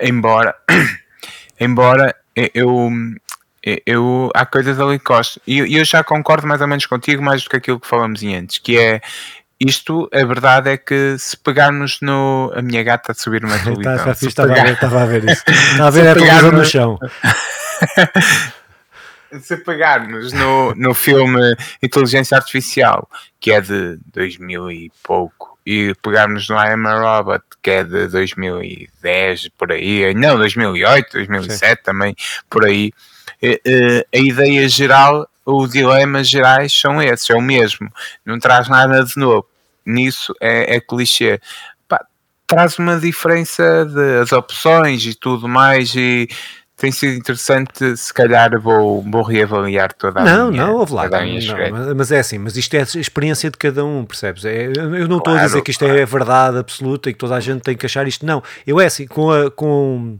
[0.00, 0.54] Embora,
[1.60, 2.14] embora
[2.54, 2.90] eu,
[3.86, 5.40] eu, há coisas ali que gosto.
[5.46, 8.22] E eu, eu já concordo mais ou menos contigo, mais do que aquilo que falamos
[8.22, 9.00] antes, que é
[9.64, 12.52] isto, a verdade é que se pegarmos no.
[12.54, 13.96] A minha gata a subir uma televisão.
[13.96, 14.62] Tá, tá estava, pegar...
[14.62, 15.44] a ver, estava a ver isso.
[15.70, 16.98] Estava a ver a televisão no chão.
[19.40, 23.08] se pegarmos no, no filme Inteligência Artificial,
[23.40, 27.84] que é de 2000 e pouco, e pegarmos no I Am a Robot, que é
[27.84, 31.76] de 2010, por aí, não, 2008, 2007 Sim.
[31.84, 32.16] também,
[32.50, 32.92] por aí,
[34.12, 37.90] a ideia geral, os dilemas gerais são esses, é o mesmo,
[38.24, 39.46] não traz nada de novo.
[39.84, 41.40] Nisso é, é clichê.
[41.88, 42.04] Pá,
[42.46, 46.28] traz uma diferença das opções e tudo mais, e
[46.82, 51.08] tem sido interessante, se calhar vou, vou reavaliar toda a não, minha Não, não, lá,
[51.08, 54.44] não, mas é assim, mas isto é a experiência de cada um, percebes?
[54.44, 55.96] É, eu não estou claro, a dizer que isto claro.
[55.96, 58.42] é a verdade absoluta e que toda a gente tem que achar isto, não.
[58.66, 60.18] Eu é assim, com a, com,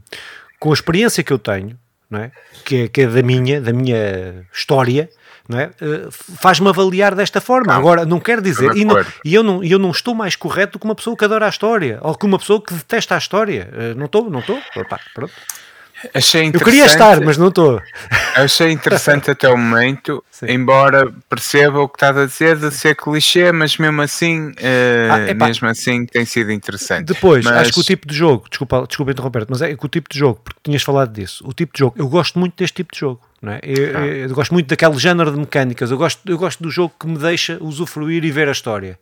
[0.57, 1.77] com a experiência que eu tenho,
[2.13, 2.31] não é?
[2.63, 5.09] Que, é, que é da minha, da minha história,
[5.49, 5.71] não é?
[5.81, 7.73] Uh, faz-me avaliar desta forma.
[7.73, 10.73] Não, Agora, não quer dizer, e, não, e, eu, não, eu não estou mais correto
[10.73, 13.17] do que uma pessoa que adora a história, ou que uma pessoa que detesta a
[13.17, 13.67] história.
[13.73, 14.61] Uh, não estou, não estou.
[15.13, 15.33] pronto.
[16.13, 17.81] Achei Eu queria estar, mas não estou.
[18.35, 20.47] Achei interessante até o momento, Sim.
[20.49, 25.45] embora perceba o que estás a dizer de ser clichê, mas mesmo assim, uh, ah,
[25.45, 27.05] mesmo assim tem sido interessante.
[27.05, 27.57] Depois, mas...
[27.57, 30.17] acho que o tipo de jogo, desculpa, desculpa interromper mas é que o tipo de
[30.17, 32.99] jogo, porque tinhas falado disso, o tipo de jogo, eu gosto muito deste tipo de
[32.99, 33.21] jogo.
[33.45, 33.59] É?
[33.61, 34.05] eu, ah.
[34.05, 37.17] eu gosto muito daquele género de mecânicas, eu gosto, eu gosto do jogo que me
[37.17, 38.97] deixa usufruir e ver a história.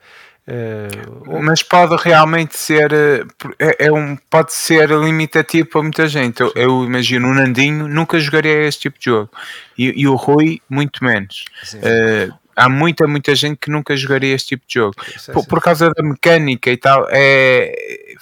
[0.48, 3.24] Uh, mas pode realmente ser eh,
[3.60, 6.42] é, é, um, pode ser limitativo para muita gente.
[6.42, 9.30] Eu, eu, imagino o Nandinho nunca jogaria este tipo de jogo
[9.78, 11.46] e, e o Rui muito menos.
[11.76, 14.96] Uh, há muita, muita gente que nunca jogaria este tipo de jogo
[15.32, 17.08] por, por, causa da mecânica e tal.
[17.12, 18.16] É,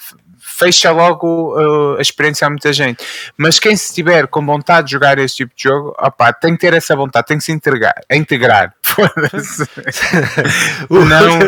[0.60, 3.04] fecha logo uh, a experiência a muita gente.
[3.36, 6.60] Mas quem se tiver com vontade de jogar este tipo de jogo, opa, tem que
[6.60, 7.94] ter essa vontade, tem que se integrar.
[8.10, 8.74] integrar.
[10.90, 11.38] não, não,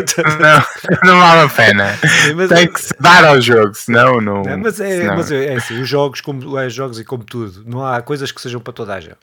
[1.03, 1.99] não vale a pena.
[2.35, 4.41] Mas, tem que se dar ao jogo, senão não.
[4.41, 5.15] não mas é, senão...
[5.15, 8.31] mas é, é assim, os jogos, como é, jogos e como tudo, não há coisas
[8.31, 9.17] que sejam para toda a gente.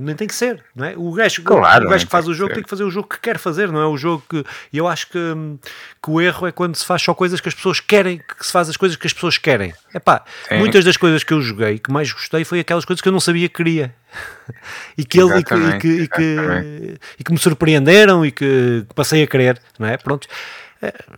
[0.00, 0.94] Nem tem que ser, não é?
[0.96, 3.20] O gajo, claro, o gajo que faz o jogo tem que fazer o jogo que
[3.20, 3.86] quer fazer, não é?
[3.86, 4.44] O jogo que.
[4.72, 5.34] E eu acho que,
[6.02, 8.50] que o erro é quando se faz só coisas que as pessoas querem, que se
[8.50, 9.74] faz as coisas que as pessoas querem.
[9.94, 13.12] Epá, muitas das coisas que eu joguei que mais gostei foi aquelas coisas que eu
[13.12, 13.94] não sabia que queria
[14.96, 18.86] e que, ele, e que, e, que, e, que, e que me surpreenderam e que
[18.94, 19.96] passei a querer, não é?
[19.96, 20.26] Pronto.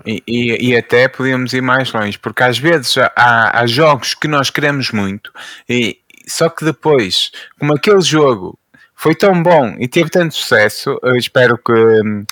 [0.06, 4.26] E, e, e, até podíamos ir mais longe, porque às vezes há, há jogos que
[4.26, 5.30] nós queremos muito,
[5.68, 8.58] e, só que depois, como aquele jogo
[8.94, 12.24] foi tão bom e teve tanto sucesso, eu espero que um,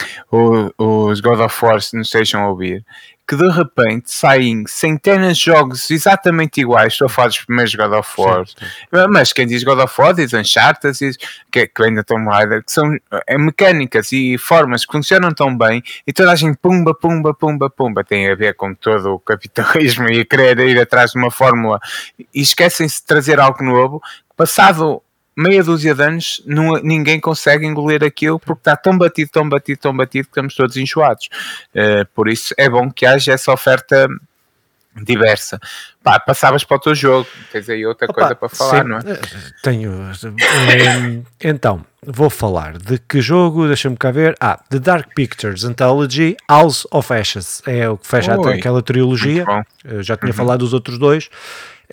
[0.78, 2.84] os God of War nos estejam a ouvir,
[3.28, 6.94] que de repente saem centenas de jogos exatamente iguais.
[6.94, 9.06] Estou a falar dos primeiros God of War, sim, sim.
[9.10, 11.18] mas quem diz God of War diz Uncharted, diz,
[11.52, 15.82] que, que ainda estão Raider, que são é, mecânicas e formas que funcionam tão bem
[16.06, 18.02] e toda a gente pumba, pumba, pumba, pumba.
[18.02, 21.78] Tem a ver com todo o capitalismo e querer ir atrás de uma fórmula
[22.18, 24.00] e esquecem-se de trazer algo novo.
[24.34, 25.02] Passado
[25.38, 29.81] meia dúzia de anos não, ninguém consegue engolir aquilo porque está tão batido, tão batido,
[29.81, 31.29] tão batido que estamos todos enjoados.
[31.72, 34.09] Uh, por isso é bom que haja essa oferta
[35.05, 35.61] diversa.
[36.03, 38.96] Pá, passavas para o teu jogo, tens aí outra Opa, coisa para falar, sim, não
[38.96, 39.01] é?
[39.01, 39.20] Eh,
[39.62, 39.92] tenho.
[40.11, 44.35] Eh, então, vou falar de que jogo, deixa-me cá ver.
[44.40, 47.62] Ah, The Dark Pictures Anthology House of Ashes.
[47.64, 49.44] É o que fecha Oi, aquela trilogia.
[49.85, 50.37] Eu já tinha uhum.
[50.37, 51.29] falado dos outros dois.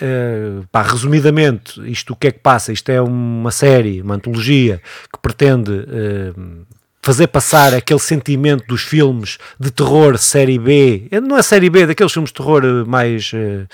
[0.01, 2.73] Uh, pá, resumidamente, isto o que é que passa?
[2.73, 4.81] Isto é uma série, uma antologia
[5.11, 6.65] que pretende uh,
[7.01, 11.85] fazer passar aquele sentimento dos filmes de terror série B, eh, não é série B,
[11.85, 13.31] daqueles filmes de terror mais.
[13.33, 13.67] Uh,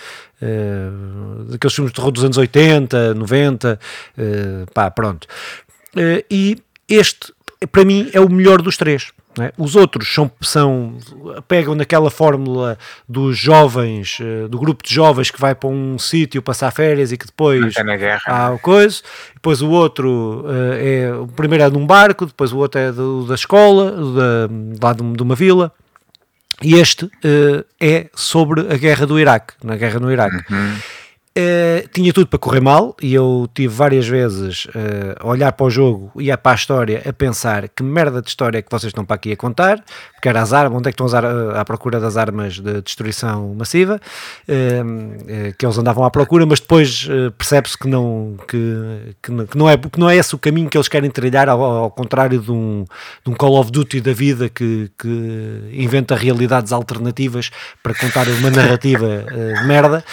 [1.49, 3.79] daqueles filmes de terror dos anos 80, 90,
[4.73, 5.27] pá, pronto.
[6.31, 6.57] e
[6.89, 7.31] este,
[7.71, 9.11] para mim, é o melhor dos três.
[9.39, 9.53] É?
[9.57, 10.97] Os outros são, são,
[11.47, 16.41] pegam naquela fórmula dos jovens, eh, do grupo de jovens que vai para um sítio
[16.41, 17.73] passar férias e que depois
[18.25, 19.01] há coisa.
[19.33, 23.25] Depois o outro uh, é o primeiro é num barco, depois o outro é do,
[23.25, 25.71] da escola, da, lá de, de uma vila.
[26.61, 30.43] E este uh, é sobre a guerra do Iraque, na guerra no Iraque.
[30.51, 30.75] Uhum.
[31.37, 35.65] Uh, tinha tudo para correr mal e eu tive várias vezes uh, a olhar para
[35.65, 38.89] o jogo e para a história a pensar que merda de história é que vocês
[38.89, 39.81] estão para aqui a contar,
[40.27, 43.99] era as armas, onde é que estão a, à procura das armas de destruição massiva,
[44.47, 47.07] uh, que eles andavam à procura, mas depois
[47.37, 50.87] percebe-se que não, que, que, não é, que não é esse o caminho que eles
[50.87, 52.85] querem trilhar, ao, ao contrário de um,
[53.23, 58.49] de um, Call of Duty da vida que, que inventa realidades alternativas para contar uma
[58.49, 59.25] narrativa
[59.65, 60.03] merda.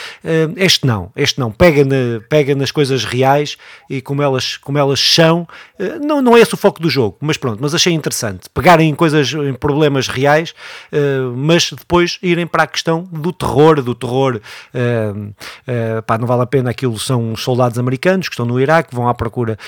[0.57, 3.57] este não este não, pega, na, pega nas coisas reais
[3.91, 5.47] e como elas, como elas são,
[5.79, 8.89] eh, não, não é esse o foco do jogo, mas pronto, mas achei interessante, pegarem
[8.89, 10.55] em coisas, em problemas reais,
[10.93, 14.41] eh, mas depois irem para a questão do terror, do terror,
[14.75, 19.09] eh, pá, não vale a pena, aquilo são soldados americanos que estão no Iraque, vão
[19.09, 19.59] à procura,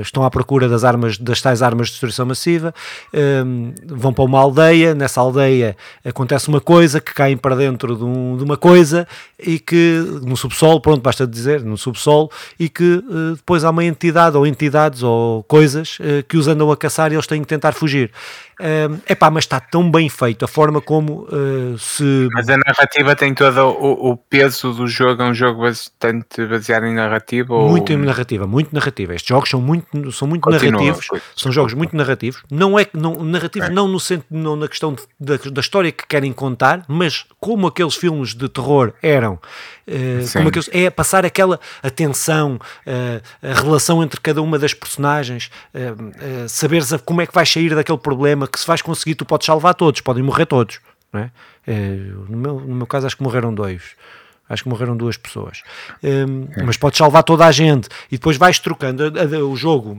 [0.00, 2.74] estão à procura das armas, das tais armas de destruição massiva,
[3.86, 8.36] vão para uma aldeia, nessa aldeia acontece uma coisa que caem para dentro de, um,
[8.36, 9.06] de uma coisa
[9.38, 13.84] e que no subsolo pronto, basta dizer, no subsolo, e que uh, depois há uma
[13.84, 17.48] entidade ou entidades ou coisas uh, que os andam a caçar e eles têm que
[17.48, 18.10] tentar fugir.
[18.58, 22.28] É uh, pá, mas está tão bem feito a forma como uh, se.
[22.32, 26.86] Mas a narrativa tem todo o, o, peso do jogo, é um jogo bastante baseado
[26.86, 27.54] em narrativa?
[27.68, 27.98] Muito ou...
[27.98, 29.14] em narrativa, muito narrativa.
[29.14, 32.42] Estes jogos são muito, são muito narrativos, são jogos muito narrativos.
[32.50, 33.72] Não é não, narrativos é.
[33.72, 37.66] não no centro, não na questão de, da, da história que querem contar, mas como
[37.66, 42.58] aqueles filmes de terror eram, uh, como aqueles, é passar aquela atenção,
[43.42, 45.50] a relação entre cada uma das personagens,
[46.48, 49.55] saber como é que vais sair daquele problema que se vais conseguir, tu podes salvar
[49.74, 50.80] todos, podem morrer todos.
[51.12, 51.30] Não é?
[51.66, 51.96] é
[52.28, 53.82] no, meu, no meu caso, acho que morreram dois.
[54.48, 55.62] Acho que morreram duas pessoas.
[56.02, 56.62] Um, é.
[56.62, 59.12] Mas podes salvar toda a gente e depois vais trocando
[59.48, 59.98] o jogo.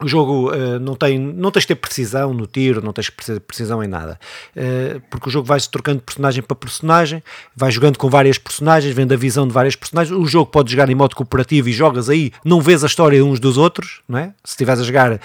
[0.00, 3.12] O jogo uh, não, tem, não tens de ter precisão no tiro, não tens de
[3.12, 4.18] ter precisão em nada.
[4.56, 7.20] Uh, porque o jogo vai-se trocando de personagem para personagem,
[7.56, 10.16] vais jogando com várias personagens, vendo a visão de várias personagens.
[10.16, 13.40] O jogo pode jogar em modo cooperativo e jogas aí, não vês a história uns
[13.40, 14.26] dos outros, não é?
[14.44, 15.18] Se estiveres a jogar uh,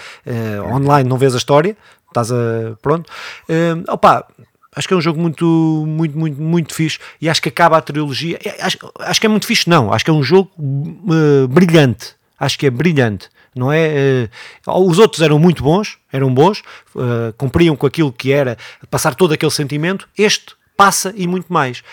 [0.74, 1.76] online, não vês a história,
[2.14, 2.76] estás a.
[2.80, 3.10] Pronto.
[3.48, 4.26] Uh, opa,
[4.74, 5.44] acho que é um jogo muito,
[5.86, 8.38] muito, muito, muito fixe e acho que acaba a trilogia.
[8.60, 9.92] Acho, acho que é muito fixe, não.
[9.92, 12.14] Acho que é um jogo uh, brilhante.
[12.38, 13.28] Acho que é brilhante.
[13.54, 14.28] Não é?
[14.66, 16.60] Uh, os outros eram muito bons, eram bons,
[16.96, 18.58] uh, cumpriam com aquilo que era
[18.90, 20.08] passar todo aquele sentimento.
[20.18, 21.84] Este passa e muito mais,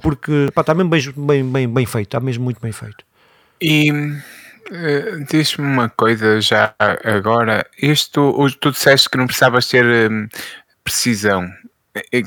[0.00, 3.04] porque pá, está mesmo bem, bem, bem, bem feito, está mesmo muito bem feito.
[3.60, 3.92] E
[4.70, 6.74] Uh, Diz-me uma coisa já
[7.04, 7.66] agora.
[7.80, 10.28] Isto, tu disseste que não precisavas ter um,
[10.82, 11.48] precisão.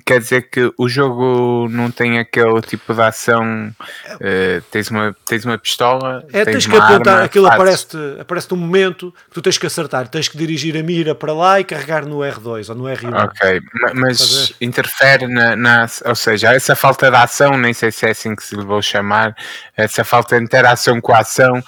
[0.05, 3.75] Quer dizer que o jogo não tem aquele tipo de ação.
[4.13, 6.25] Uh, tens, uma, tens uma pistola.
[6.31, 9.65] É, tens, tens que apontar, arma, aquilo aparece-te aparece um momento que tu tens que
[9.65, 13.25] acertar, tens que dirigir a mira para lá e carregar no R2 ou no R1.
[13.25, 13.61] Ok,
[13.93, 18.37] mas interfere na, na, Ou seja, essa falta de ação, nem sei se é assim
[18.37, 19.35] que se vou chamar,
[19.75, 21.61] essa falta de interação com a ação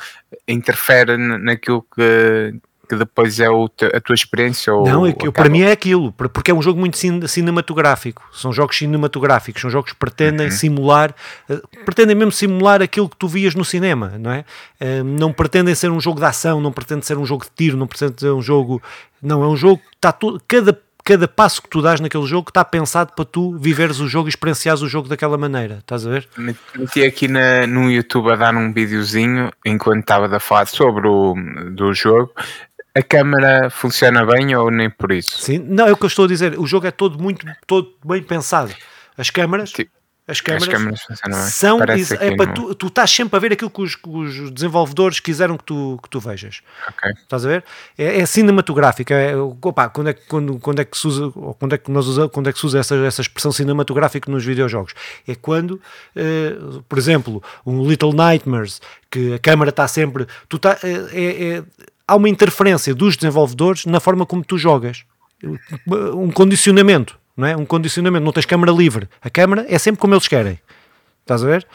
[0.48, 2.54] interfere naquilo que,
[2.90, 4.74] que depois é o, a tua experiência?
[4.74, 6.98] Ou não, é que, para mim é aquilo, porque é um jogo muito
[7.28, 8.28] cinematográfico.
[8.34, 10.52] São jogos cinematográficos, são jogos que pretendem uhum.
[10.52, 11.14] simular,
[11.48, 14.44] uh, pretendem mesmo simular aquilo que tu vias no cinema, não é?
[14.82, 17.78] Uh, não pretendem ser um jogo de ação, não pretende ser um jogo de tiro,
[17.78, 18.82] não pretende ser um jogo.
[19.22, 20.42] Não, é um jogo que está todo.
[20.48, 20.76] Cada
[21.10, 24.30] cada passo que tu dás naquele jogo está pensado para tu viveres o jogo e
[24.30, 26.30] experienciares o jogo daquela maneira, estás a ver?
[26.38, 31.34] Meti aqui na, no YouTube a dar um videozinho enquanto estava a falar sobre o
[31.72, 32.32] do jogo
[32.96, 35.40] a câmera funciona bem ou nem por isso?
[35.40, 36.60] Sim, não, é o que eu estou a dizer.
[36.60, 38.74] O jogo é todo muito todo bem pensado.
[39.18, 39.74] As câmaras.
[40.28, 40.68] As câmaras,
[41.10, 44.08] as câmaras são é para tu, tu estás sempre a ver aquilo que os, que
[44.08, 46.62] os, desenvolvedores quiseram que tu, que tu vejas.
[46.88, 47.14] Okay.
[47.14, 47.64] Estás a ver?
[47.98, 49.16] É, é cinematográfica.
[49.16, 52.30] É, opa, quando, é, quando, quando é que se usa, quando é que nós usa,
[52.30, 54.94] quando é que se usa essa, essa expressão cinematográfica nos videojogos?
[55.28, 55.82] É quando,
[56.16, 56.56] eh,
[56.88, 60.28] por exemplo, um Little Nightmares, que a câmara está sempre.
[60.48, 61.64] Tu tá, é, é, é
[62.10, 65.04] há uma interferência dos desenvolvedores na forma como tu jogas.
[65.88, 67.56] Um condicionamento, não é?
[67.56, 68.26] Um condicionamento.
[68.26, 69.08] Não tens câmara livre.
[69.22, 70.60] A câmara é sempre como eles querem.
[71.22, 71.68] Estás a ver?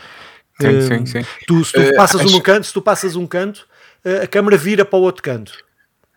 [0.61, 1.27] Sim, uh, sim, sim.
[1.47, 2.37] Tu, se tu uh, passas acho...
[2.37, 3.67] um canto, se tu passas um canto,
[4.05, 5.53] uh, a câmara vira para o outro canto.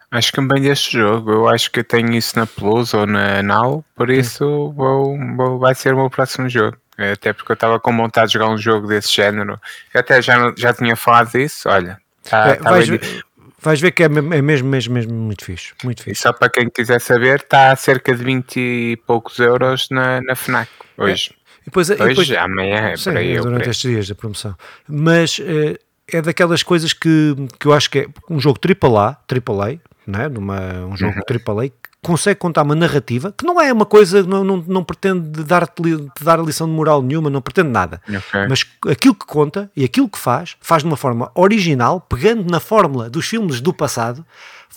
[0.09, 1.31] Acho que bem deste jogo.
[1.31, 5.75] Eu acho que tenho isso na Plus ou na Now, por isso vou, vou, vai
[5.75, 6.77] ser o meu próximo jogo.
[6.97, 9.59] Até porque eu estava com vontade de jogar um jogo desse género.
[9.93, 11.69] Eu até já, já tinha falado disso.
[11.69, 13.23] Olha, tá, é, tá vais, ver,
[13.59, 15.73] Vais ver que é, mesmo, é mesmo, mesmo, mesmo muito fixe.
[15.83, 16.19] Muito fixe.
[16.19, 20.21] E só para quem quiser saber, está a cerca de 20 e poucos euros na,
[20.21, 21.31] na FNAC hoje.
[21.33, 21.37] É.
[21.61, 23.35] E depois, hoje, depois, amanhã, é sim, por aí.
[23.35, 24.55] É durante estes dias da promoção.
[24.87, 25.79] Mas é,
[26.17, 30.29] é daquelas coisas que, que eu acho que é um jogo AAA, AAA, né?
[30.29, 31.59] Numa, um jogo uhum.
[31.59, 35.81] AAA consegue contar uma narrativa que não é uma coisa, não, não, não pretende dar-te
[36.21, 38.01] dar lição de moral nenhuma, não pretende nada.
[38.07, 38.47] Okay.
[38.47, 42.59] Mas aquilo que conta e aquilo que faz, faz de uma forma original, pegando na
[42.59, 44.25] fórmula dos filmes do passado,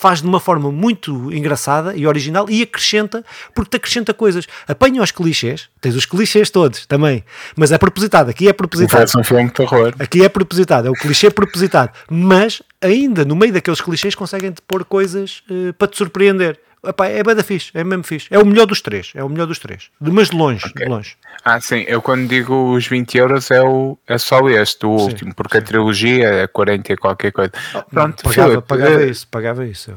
[0.01, 3.23] faz de uma forma muito engraçada e original e acrescenta,
[3.55, 4.47] porque te acrescenta coisas.
[4.67, 7.23] Apanha os clichês, tens os clichês todos também,
[7.55, 8.31] mas é propositado.
[8.31, 9.11] Aqui é propositado.
[9.19, 9.95] um filme de terror.
[9.99, 14.87] Aqui é propositado, é o clichê propositado, mas ainda no meio daqueles clichês conseguem-te pôr
[14.87, 16.59] coisas uh, para te surpreender.
[16.83, 18.27] Epá, é bada fixe, é mesmo fixe.
[18.31, 19.91] É o melhor dos três, é o melhor dos três.
[20.01, 20.87] Mas de longe, okay.
[20.87, 21.17] de longe.
[21.45, 25.05] Ah, sim, eu quando digo os 20 euros é, o, é só este, o sim,
[25.05, 25.63] último, porque sim.
[25.63, 27.53] a trilogia é 40 e qualquer coisa.
[27.75, 29.95] Oh, Pronto, pagava, Filipe, pagava isso, pagava isso.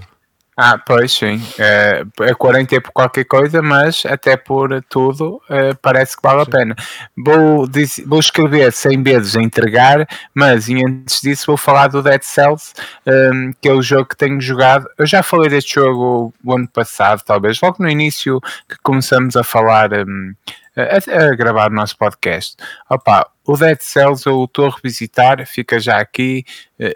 [0.55, 1.41] Ah, pois sim.
[1.57, 6.47] É, é 40 por qualquer coisa, mas até por tudo é, parece que vale sim.
[6.47, 6.75] a pena.
[7.17, 7.67] Vou,
[8.05, 12.73] vou escrever 100 vezes a entregar, mas antes disso vou falar do Dead Cells,
[13.07, 14.87] um, que é o jogo que tenho jogado.
[14.97, 18.39] Eu já falei deste jogo o ano passado, talvez, logo no início
[18.69, 19.91] que começamos a falar.
[19.93, 20.33] Um,
[20.75, 22.55] a, a, gravar o nosso podcast.
[22.89, 26.45] Opa, o Dead Cells eu estou a revisitar, fica já aqui,
[26.79, 26.93] eh,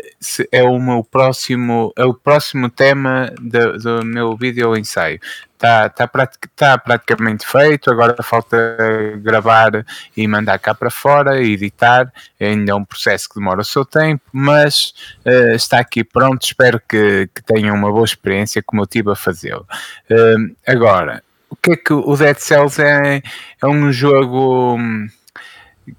[0.52, 5.20] é o meu próximo, é o próximo tema do, do meu vídeo ensaio.
[5.54, 6.08] Está tá,
[6.56, 8.58] tá praticamente feito, agora falta
[9.18, 9.84] gravar
[10.16, 14.24] e mandar cá para fora, editar, ainda é um processo que demora o seu tempo,
[14.32, 14.94] mas
[15.26, 19.16] uh, está aqui pronto, espero que, que tenham uma boa experiência como eu tive a
[19.16, 19.66] fazê-lo.
[20.12, 23.22] Uh, agora, o que é que o Dead Cells é?
[23.62, 25.08] É um jogo hum,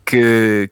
[0.04, 0.70] que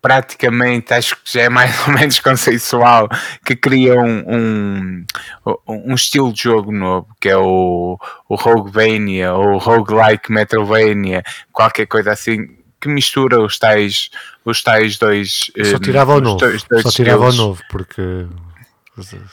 [0.00, 3.08] praticamente acho que já é mais ou menos conceitual
[3.44, 5.04] que cria um, um,
[5.66, 12.12] um estilo de jogo novo que é o, o Roguevania ou Roguelike Metroidvania, qualquer coisa
[12.12, 14.10] assim que mistura os tais,
[14.44, 15.50] os tais dois.
[15.64, 16.38] Só hum, tirava o novo.
[16.38, 18.26] Dois, dois Só tirava o novo, porque.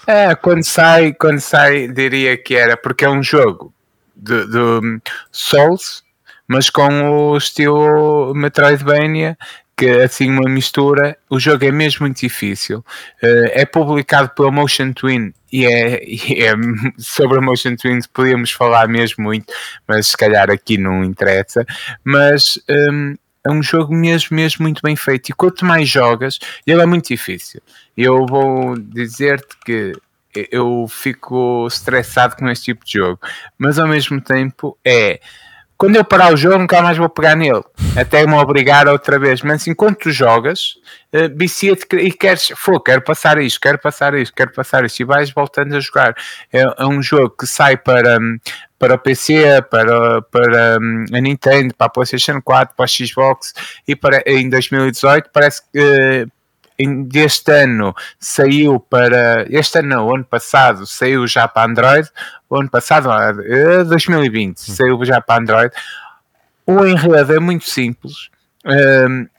[0.08, 3.74] É, quando sai, quando sai, diria que era porque é um jogo
[4.16, 6.04] de, de Souls,
[6.48, 9.38] mas com o estilo Metroidvania,
[9.76, 11.18] que é assim uma mistura.
[11.30, 12.80] O jogo é mesmo muito difícil.
[13.22, 16.54] Uh, é publicado pela Motion Twin e é, e é,
[16.98, 19.52] sobre a Motion Twins podíamos falar mesmo muito,
[19.88, 21.66] mas se calhar aqui não interessa.
[22.04, 25.30] Mas um, é um jogo mesmo, mesmo muito bem feito.
[25.30, 27.62] E quanto mais jogas, ele é muito difícil.
[27.96, 29.94] Eu vou dizer-te que
[30.52, 33.20] eu fico estressado com este tipo de jogo,
[33.58, 35.20] mas ao mesmo tempo é
[35.84, 37.62] quando eu parar o jogo, nunca mais vou pegar nele,
[37.98, 39.42] até me obrigar outra vez.
[39.42, 40.76] Mas enquanto tu jogas,
[41.14, 45.04] uh, vicia-te e queres, pô, quero passar isto, quero passar isto, quero passar isto, e
[45.04, 46.16] vais voltando a jogar.
[46.54, 48.18] É, é um jogo que sai para,
[48.80, 53.54] para o PC, para, para hum, a Nintendo, para a PlayStation 4, para a Xbox
[53.86, 56.28] e para, em 2018 parece que
[57.06, 59.46] deste ano saiu para.
[59.50, 62.10] Este ano, não, ano passado, saiu já para Android.
[62.50, 63.10] O ano passado,
[63.88, 65.74] 2020, ah, saiu já para Android.
[66.66, 68.30] O enredo é muito simples.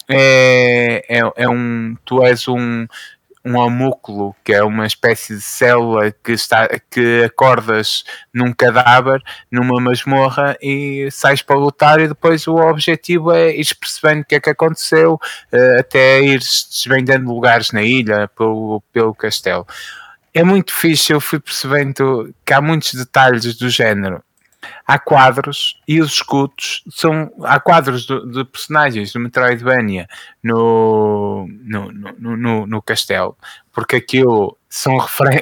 [0.09, 1.97] É, é, é um.
[2.05, 2.87] Tu és um
[3.45, 9.81] um homúnculo, que é uma espécie de célula que, está, que acordas num cadáver, numa
[9.81, 14.41] masmorra e sais para lutar e depois o objetivo é ir percebendo o que é
[14.41, 15.21] que aconteceu
[15.53, 19.67] eh, até ir desvendando lugares na ilha, pelo, pelo castelo.
[20.33, 24.23] É muito fixe, eu fui percebendo que há muitos detalhes do género
[24.87, 30.07] há quadros e os escudos são há quadros de, de personagens do Metroidvania
[30.43, 33.37] no, no, no, no, no castelo
[33.73, 34.97] porque aquilo são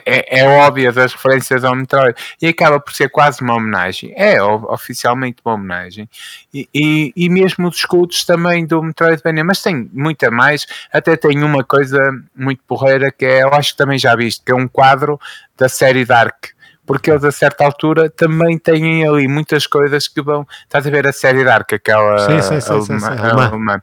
[0.07, 4.43] é, é óbvio das referências ao Metroid e acaba por ser quase uma homenagem é
[4.43, 6.09] oficialmente uma homenagem
[6.53, 11.43] e, e, e mesmo os escudos também do Metroidvania mas tem muita mais até tem
[11.43, 11.99] uma coisa
[12.35, 15.19] muito porreira que é, eu acho que também já viste que é um quadro
[15.57, 16.47] da série Dark
[16.93, 20.47] porque eles a certa altura também têm ali muitas coisas que vão.
[20.65, 23.07] Estás a ver a série Dark, aquela sim, sim, sim, sim, sim.
[23.07, 23.81] alemã.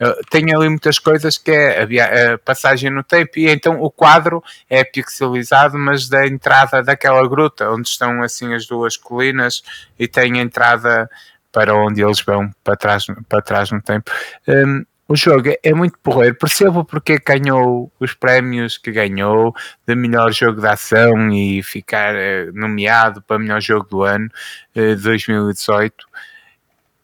[0.00, 3.92] Eh, tem ali muitas coisas que é a, a, passagem no tempo, e então o
[3.92, 9.62] quadro é pixelizado, mas da entrada daquela gruta, onde estão assim as duas colinas,
[9.96, 11.08] e tem a entrada
[11.52, 14.10] para onde eles vão para trás, para trás no tempo.
[14.48, 16.36] Um, o jogo é muito porreiro.
[16.36, 19.54] Percebo porque ganhou os prémios que ganhou
[19.86, 24.28] de melhor jogo de ação e ficar eh, nomeado para melhor jogo do ano
[24.74, 26.06] de 2018.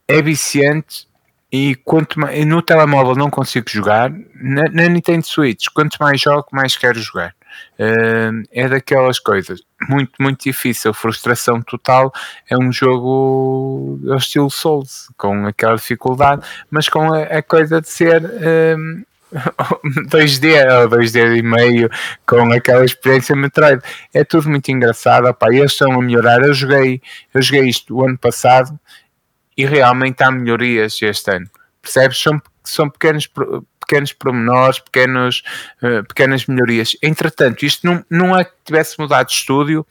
[0.06, 1.08] É viciante
[1.50, 4.10] e quanto mais, no telemóvel não consigo jogar.
[4.34, 7.34] Na, na Nintendo Switch, quanto mais jogo, mais quero jogar.
[7.78, 12.12] Uh, é daquelas coisas muito, muito difícil, frustração total.
[12.48, 17.88] É um jogo ao estilo Souls, com aquela dificuldade, mas com a, a coisa de
[17.88, 18.22] ser.
[19.34, 21.90] 2D ou 2D e meio
[22.24, 23.82] com aquela experiência Metroid
[24.12, 27.02] é tudo muito engraçado opa, eles estão a melhorar eu joguei,
[27.34, 28.78] eu joguei isto o ano passado
[29.56, 31.50] e realmente há melhorias este ano
[31.84, 32.18] percebes?
[32.18, 33.28] São, são pequenos
[33.84, 35.42] pequenos pormenores, pequenos,
[35.82, 36.96] uh, pequenas melhorias.
[37.02, 39.86] Entretanto, isto não, não é que tivesse mudado de estúdio,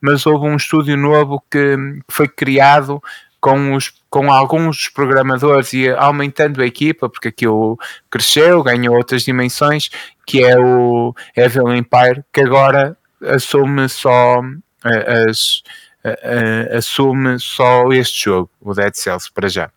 [0.00, 1.76] mas houve um estúdio novo que
[2.08, 3.02] foi criado
[3.40, 7.78] com, os, com alguns programadores e aumentando a equipa, porque aquilo
[8.10, 9.88] cresceu, ganhou outras dimensões,
[10.26, 15.62] que é o Evil Empire, que agora assume só uh, as.
[16.04, 19.68] Uh, assume só este jogo, o Dead Cells, para já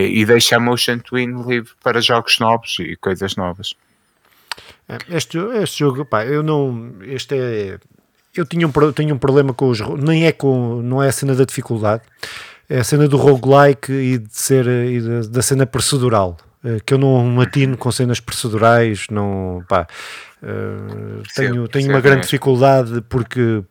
[0.00, 3.74] e, deixa a Motion Twin livre para jogos novos e coisas novas.
[4.88, 6.94] É, este, este jogo, pá, eu não.
[7.02, 7.78] Este é.
[8.34, 9.80] Eu tinha um, tenho um problema com os.
[9.80, 10.82] Nem é com.
[10.82, 12.02] Não é a cena da dificuldade,
[12.68, 14.66] é a cena do roguelike e de ser.
[14.66, 16.36] E da, da cena procedural.
[16.66, 19.64] Eh, que eu não matino com cenas procedurais, não.
[19.68, 19.86] Pá,
[20.42, 23.62] uh, tenho, tenho uma grande dificuldade porque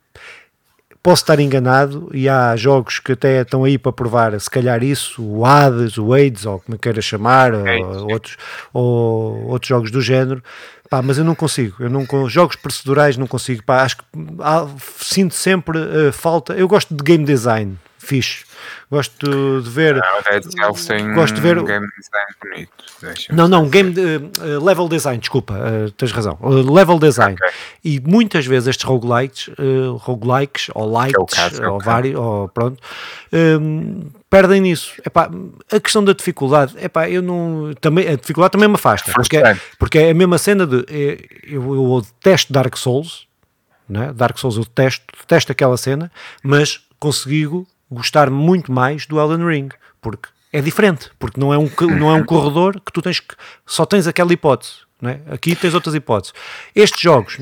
[1.06, 5.22] Posso estar enganado e há jogos que até estão aí para provar, se calhar isso,
[5.24, 8.38] o Hades, o AIDS, ou como queira chamar, ou, outros,
[8.74, 10.44] ou outros jogos do género.
[10.90, 14.04] Pá, mas eu não consigo, eu não jogos procedurais não consigo, pá, acho que
[14.40, 16.54] há, sinto sempre uh, falta.
[16.54, 18.46] Eu gosto de game design, fixe.
[18.90, 19.96] Gosto de ver.
[19.96, 21.62] Não, gosto de ver.
[21.64, 22.86] game design bonito.
[23.32, 26.38] Não, não, game de, uh, level design, desculpa, uh, tens razão.
[26.42, 27.34] Uh, level design.
[27.34, 27.50] Okay.
[27.84, 32.48] E muitas vezes estes roguelikes, uh, roguelikes ou likes, é caso, é ou vários, ou
[32.50, 32.82] pronto,
[33.34, 34.94] um, perdem nisso.
[35.06, 35.30] Epá,
[35.72, 37.74] a questão da dificuldade, epá, eu não.
[37.82, 39.12] Também, a dificuldade também me afasta.
[39.14, 40.86] Porque, é, porque é a mesma cena de.
[40.90, 43.26] É, eu, eu detesto Dark Souls.
[43.88, 44.12] Né?
[44.14, 46.12] Dark Souls eu detesto, detesto aquela cena,
[46.44, 49.70] mas consigo gostar muito mais do Elden Ring,
[50.02, 53.36] porque é diferente, porque não é um, não é um corredor que tu tens que
[53.66, 54.86] só tens aquela hipótese.
[55.04, 55.20] É?
[55.34, 56.34] Aqui tens outras hipóteses.
[56.74, 57.38] Estes jogos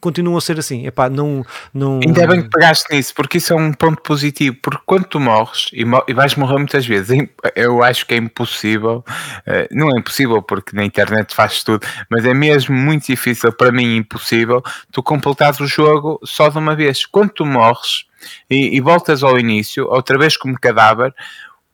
[0.00, 0.86] continuam a ser assim.
[0.86, 2.00] Epá, não, não...
[2.04, 4.56] Ainda bem que pegaste nisso, porque isso é um ponto positivo.
[4.60, 7.16] Porque quando tu morres, e, e vais morrer muitas vezes,
[7.54, 9.04] eu acho que é impossível,
[9.46, 13.70] eh, não é impossível porque na internet faz tudo, mas é mesmo muito difícil, para
[13.70, 14.60] mim impossível,
[14.90, 17.06] tu completares o jogo só de uma vez.
[17.06, 18.04] Quando tu morres
[18.48, 21.14] e, e voltas ao início, outra vez como cadáver,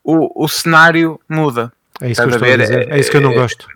[0.03, 1.73] o, o cenário muda.
[2.01, 2.93] É isso, que eu a dizer.
[2.93, 3.67] é isso que eu não é, gosto.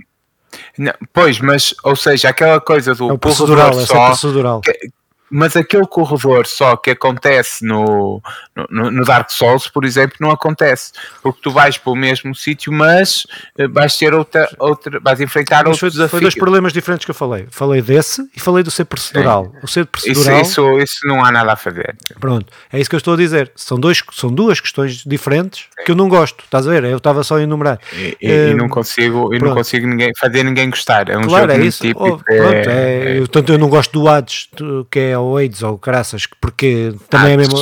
[0.79, 4.61] Não, pois, mas, ou seja, aquela coisa do é o procedural, é só, procedural.
[4.61, 4.91] Que,
[5.35, 8.23] mas aquele corredor só que acontece no,
[8.71, 12.73] no, no, Dark Souls, por exemplo, não acontece, porque tu vais para o mesmo sítio,
[12.73, 13.27] mas
[13.59, 17.11] eh, vais ter outra, outra vais enfrentar mas outro foi, Foi dois problemas diferentes que
[17.11, 17.49] eu falei.
[17.51, 19.47] Falei desse e falei do ser procedural.
[19.47, 19.59] Sim.
[19.61, 20.41] O ser procedural.
[20.41, 21.97] Isso, isso, isso, não há nada a fazer.
[22.21, 23.51] Pronto, é isso que eu estou a dizer.
[23.57, 25.85] São, dois, são duas questões diferentes Sim.
[25.85, 26.85] que eu não gosto, estás a ver?
[26.85, 27.81] Eu estava só a enumerar.
[27.93, 31.09] E, e, e não consigo, e não consigo ninguém, fazer ninguém gostar.
[31.09, 31.85] É um claro, jogo é isso.
[31.97, 34.49] Oh, pronto, é, é, eu, tanto eu não gosto do Hades,
[34.89, 37.57] que é o AIDS ou Craças, porque também é mesmo.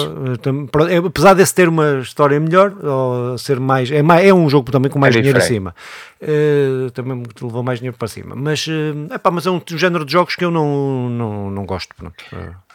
[0.88, 3.90] É, apesar desse ter uma história melhor, ou ser mais.
[3.90, 5.74] É, mais, é um jogo também com mais é dinheiro acima.
[6.20, 8.34] Uh, também levou mais dinheiro para cima.
[8.36, 11.66] Mas, uh, epá, mas é um, um, género de jogos que eu não, não, não
[11.66, 11.94] gosto.
[11.96, 12.24] Pronto.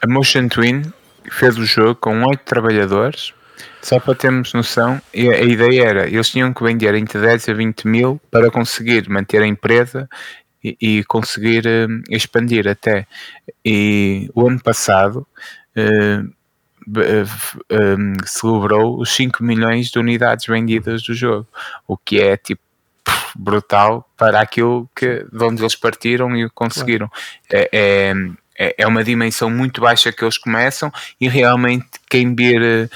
[0.02, 0.84] A Motion Twin
[1.32, 3.34] fez o jogo com oito trabalhadores.
[3.82, 7.54] Só para termos noção, e a ideia era, eles tinham que vender entre 10 a
[7.54, 10.10] 20 mil para conseguir manter a empresa
[10.64, 13.08] e, conseguir uh, expandir até.
[13.64, 15.28] E o ano passado
[15.76, 16.28] uh,
[16.88, 21.48] uh, celebrou os 5 milhões de unidades vendidas do jogo,
[21.88, 22.62] o que é tipo
[23.36, 27.10] brutal para aquilo que, de onde eles partiram e conseguiram.
[27.52, 28.14] É, é,
[28.58, 30.92] é, é uma dimensão muito baixa que eles começam
[31.22, 32.90] e realmente quem vir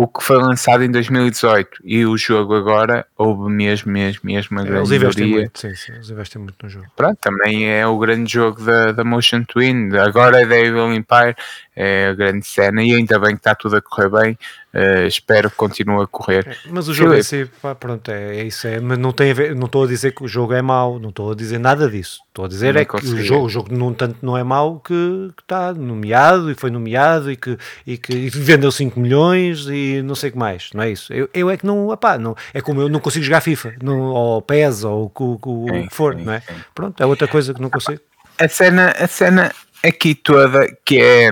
[0.00, 4.62] o que foi lançado em 2018 e o jogo agora houve mesmo, mesmo, mesmo a
[4.62, 6.86] grande eles investem muito, sim, sim, eles investem muito no jogo.
[6.94, 11.34] Pronto, também é o grande jogo da, da Motion Twin, agora é da Evil Empire,
[11.74, 14.38] é a grande cena e ainda bem que está tudo a correr bem.
[14.74, 16.46] Uh, espero que continue a correr.
[16.46, 18.66] É, mas o jogo em si, pá, pronto, é, é, isso.
[18.66, 20.98] É, mas não tem a ver, não estou a dizer que o jogo é mau,
[20.98, 22.20] não estou a dizer nada disso.
[22.28, 24.78] Estou a dizer não é que o jogo, o jogo não tanto não é mau
[24.78, 27.56] que, está nomeado e foi nomeado e que,
[27.86, 31.14] e que e vendeu 5 milhões e não sei o que mais, não é isso.
[31.14, 33.98] Eu, eu é que não, apá, não, é como eu não consigo jogar FIFA, não,
[34.00, 36.42] ou PES ou o, o, o que for, não é?
[36.74, 38.00] Pronto, é outra coisa que não consigo.
[38.38, 39.50] A cena, a cena
[39.82, 41.30] aqui toda que é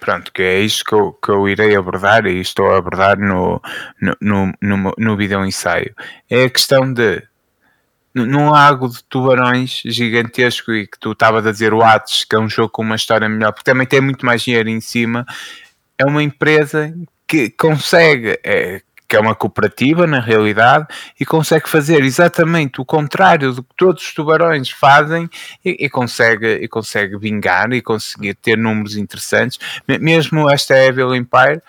[0.00, 3.60] Pronto, que é isto que eu, que eu irei abordar e estou a abordar no,
[4.00, 5.94] no, no, no, no vídeo ensaio.
[6.28, 7.22] É a questão de
[8.12, 12.38] num lago de tubarões gigantesco e que tu estavas a dizer o Atos, que é
[12.38, 15.24] um jogo com uma história melhor, porque também tem muito mais dinheiro em cima,
[15.96, 16.92] é uma empresa
[17.28, 20.86] que consegue, é, que é uma cooperativa na realidade,
[21.18, 25.28] e consegue fazer exatamente o contrário do que todos os tubarões fazem
[25.64, 29.58] e, e consegue, e consegue vingar e conseguir ter números interessantes.
[30.00, 31.60] Mesmo esta Evil Empire,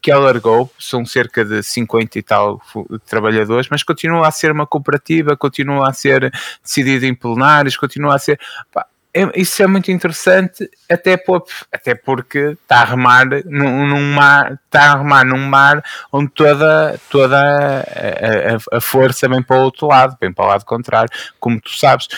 [0.00, 2.58] que alargou, são cerca de 50 e tal
[3.04, 6.32] trabalhadores, mas continua a ser uma cooperativa, continua a ser
[6.62, 8.40] decidido em plenários, continua a ser.
[8.72, 8.86] Pá,
[9.16, 11.42] é, isso é muito interessante, até, por,
[11.72, 17.00] até porque está a remar num, num, mar, está a remar num mar onde toda,
[17.08, 21.08] toda a, a, a, força vem para o outro lado, vem para o lado contrário,
[21.40, 22.08] como tu sabes.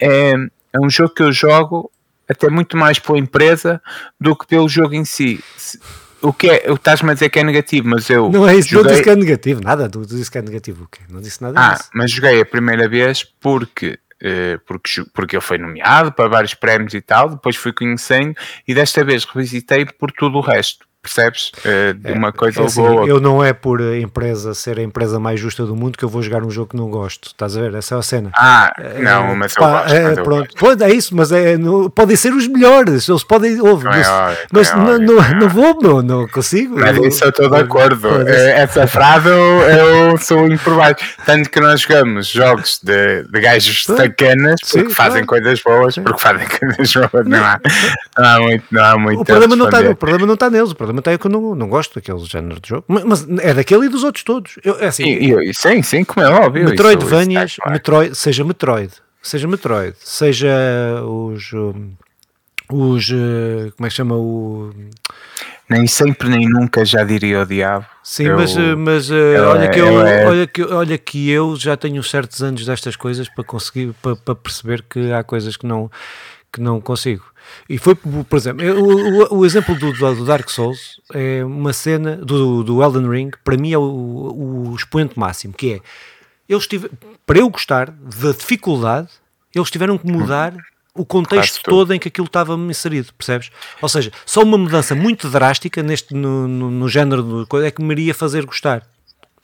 [0.00, 1.88] É, é um jogo que eu jogo
[2.28, 3.80] até muito mais pela empresa
[4.20, 5.42] do que pelo jogo em si.
[6.20, 6.72] O que é?
[6.72, 8.28] Estás-me a dizer que é negativo, mas eu.
[8.28, 8.84] Não é isso, joguei...
[8.84, 11.00] não disse que é negativo, nada, tu disse que é negativo, o quê?
[11.08, 11.90] Não disse nada ah, disso.
[11.94, 14.00] mas joguei a primeira vez porque
[14.66, 18.34] porque, porque ele foi nomeado para vários prémios e tal, depois fui conhecendo
[18.66, 20.89] e desta vez revisitei por tudo o resto.
[21.02, 21.50] Percebes?
[21.64, 23.06] Uh, de uma coisa é assim, boa.
[23.06, 26.22] Eu não é por empresa ser a empresa mais justa do mundo que eu vou
[26.22, 27.28] jogar um jogo que não gosto.
[27.28, 27.74] Estás a ver?
[27.74, 28.30] Essa é a cena.
[28.36, 29.94] Ah, não, mas eu gosto.
[29.94, 30.54] É, mas pronto.
[30.56, 33.08] Pode, é isso, mas é, não, podem ser os melhores.
[33.08, 33.58] Eles podem.
[33.60, 33.96] Ouve, não é
[34.52, 36.78] mas, é mas não, não, não, vou, não, não consigo.
[36.78, 38.28] Mas eu, isso eu estou de acordo.
[38.28, 40.96] É, essa frase eu, eu sou improvável.
[41.24, 45.42] Tanto que nós jogamos jogos de, de gajos tacanas porque Sim, fazem claro.
[45.42, 46.02] coisas boas, Sim.
[46.02, 47.26] porque fazem coisas boas.
[47.26, 47.60] Não há,
[48.18, 48.64] não há muito.
[48.70, 50.70] Não há muito o, problema não está, o problema não está neles.
[50.70, 53.28] O problema está é que eu não, não gosto daquele género de jogo, mas, mas
[53.40, 54.58] é daquele e dos outros todos.
[54.64, 56.64] Eu, é assim, e, e, sim, sim, como é óbvio.
[56.64, 60.48] Metroidvanias, Metroid, seja Metroid, seja Metroid, seja
[61.04, 61.52] os.
[62.72, 63.10] Os.
[63.10, 64.16] Eh, como é que chama?
[64.16, 64.72] O.
[65.68, 67.86] Nem sempre nem nunca já diria o diabo.
[68.02, 70.26] Sim, eu, mas, eh, mas eh, olha, que eu, é...
[70.26, 74.34] olha, que, olha que eu já tenho certos anos destas coisas para conseguir para, para
[74.34, 75.90] perceber que há coisas que não,
[76.52, 77.24] que não consigo.
[77.68, 82.16] E foi, por exemplo, o, o, o exemplo do, do, Dark Souls é uma cena
[82.16, 85.80] do, do Elden Ring, para mim é o, o expoente máximo, que é
[86.48, 86.90] eles tive,
[87.24, 89.08] para eu gostar da dificuldade,
[89.54, 90.52] eles tiveram que mudar
[90.92, 93.50] o contexto todo em que aquilo estava inserido, percebes?
[93.80, 97.80] Ou seja, só uma mudança muito drástica neste no, no, no género coisa é que
[97.80, 98.84] me iria fazer gostar.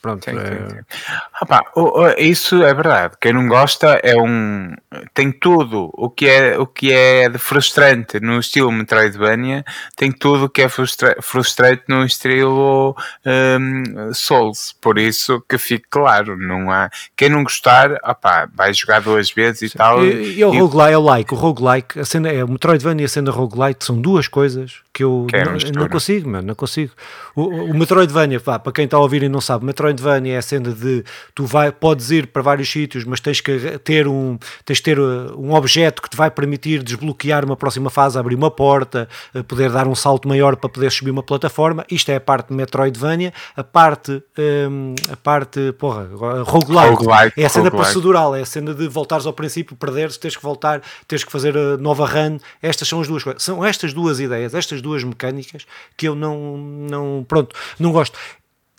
[0.07, 2.31] Pronto, Sim, é- sim, sim.
[2.31, 3.17] Isso é verdade.
[3.21, 4.73] Quem não gosta é um.
[5.13, 9.65] Tem tudo o que é, o que é de frustrante no estilo Metroidvania,
[9.97, 12.95] tem tudo o que é frustra frustrante no estilo
[13.27, 14.77] hum, Souls.
[14.81, 16.89] Por isso que fique claro, não há.
[17.17, 20.05] Quem não gostar, ah pá, vai jogar duas vezes e tal.
[20.05, 23.03] E, e o e- roguelike, é o like, o roguelike, a cena é o Metroidvania
[23.03, 26.49] e a cena roguelike são duas coisas que eu Que é não, não consigo, mano,
[26.49, 26.90] não consigo.
[27.34, 30.42] O, o Metroidvania, pá, para quem está a ouvir e não sabe, Metroidvania é a
[30.42, 34.80] cena de tu vai, podes ir para vários sítios, mas tens que ter um, tens
[34.80, 39.07] ter uh, um objeto que te vai permitir desbloquear uma próxima fase, abrir uma porta,
[39.34, 41.84] uh, poder dar um salto maior para poder subir uma plataforma.
[41.90, 44.22] Isto é a parte de Metroidvania, a parte,
[44.70, 46.09] um, a parte, porra,
[46.42, 47.05] roguelike,
[47.36, 50.80] é a cena procedural, é a cena de voltares ao princípio, perderes, tens que voltar,
[51.07, 52.38] tens que fazer a nova run.
[52.62, 53.42] Estas são as duas coisas.
[53.42, 55.66] São estas duas ideias, estas duas mecânicas
[55.97, 58.18] que eu não, não pronto, não gosto.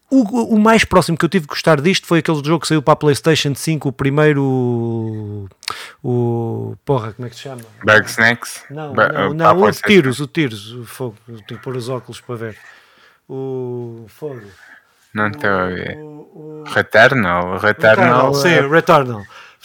[0.10, 2.82] O, o mais próximo que eu tive de gostar disto foi aquele jogo que saiu
[2.82, 5.50] para a PlayStation 5, o primeiro.
[6.02, 6.76] O.
[6.86, 7.62] Porra, como é que se chama?
[7.84, 8.64] Bug Snacks?
[8.70, 11.18] Não, não, ah, não, o tiros, o tiros, o fogo.
[11.26, 12.58] Tenho que pôr os óculos para ver.
[13.28, 14.42] O fogo.
[15.14, 15.98] Não estou a ver.
[15.98, 17.58] O, o, Returnal?
[17.58, 18.34] Returnal, Returnal.
[18.34, 19.24] sim, é- Returnal.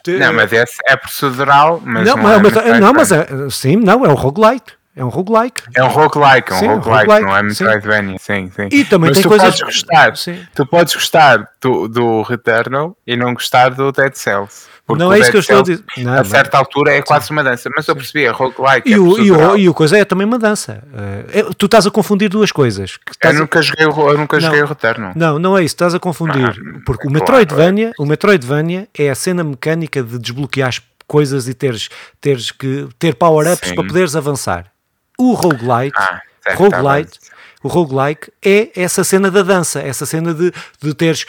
[0.09, 2.81] Não, mas esse é procedural, mas não, não, mas, é mas- Metroidvania.
[2.81, 4.73] não, mas é, sim, não, é um roguelike.
[4.95, 5.63] É um roguelike.
[5.75, 7.65] É um roguelike, um Sim, um roguelike, roguelike, não é sim.
[7.65, 8.69] Metroidvania, sim, sim.
[8.71, 10.39] E também Mas tem tu coisas- podes gostar, Sim.
[10.55, 14.67] tu podes gostar do, do Returnal e não gostar do Dead Cells.
[14.87, 15.83] Porque Não o é isso que eu estou a dizer.
[15.97, 18.93] Não, a mas- certa altura é quase uma dança, mas eu percebi, é roguelike, E
[18.93, 20.83] é o, e, o, e o coisa é também uma dança.
[21.33, 22.99] É- tu estás a confundir duas coisas.
[23.07, 24.43] Eu estás a- nunca joguei, o- eu nunca Não.
[24.47, 25.13] joguei o Returnal.
[25.17, 26.45] Não, não é isso, estás a confundir.
[26.45, 26.53] Ah,
[26.85, 31.55] porque o claro, Metroidvania, o Metroidvania é a cena mecânica de desbloquear as coisas e
[31.55, 31.89] teres,
[32.21, 33.75] teres que ter power-ups Sim.
[33.75, 34.67] para poderes avançar.
[35.23, 37.33] O roguelite, Ah, certo, roguelite, tá bem.
[37.65, 40.53] o roguelike é essa cena da dança, essa cena de,
[40.83, 41.25] de teres,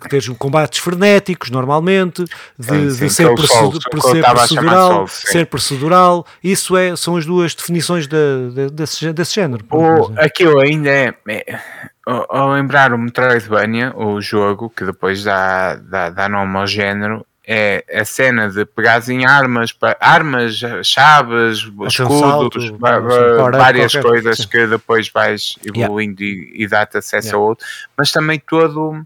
[0.00, 2.24] que teres combates frenéticos normalmente,
[2.58, 7.16] de, Sim, de sim, ser, que é procedu- ser procedural, ser procedural, isso é, são
[7.16, 9.64] as duas definições de- de- desse, desse género.
[9.70, 11.58] O, aquilo ainda é, é-
[12.06, 17.24] ao- ao lembrar o Metroidvania, o jogo que depois dá, dá, dá nome ao género,
[17.46, 23.92] é a cena de pegares em armas, armas, chaves, escudos, salto, um va- power-up várias
[23.92, 24.48] qualquer, coisas sim.
[24.48, 27.38] que depois vais evoluindo e, e dá-te acesso Yeah.
[27.38, 27.66] a outro,
[27.96, 29.04] mas também todo,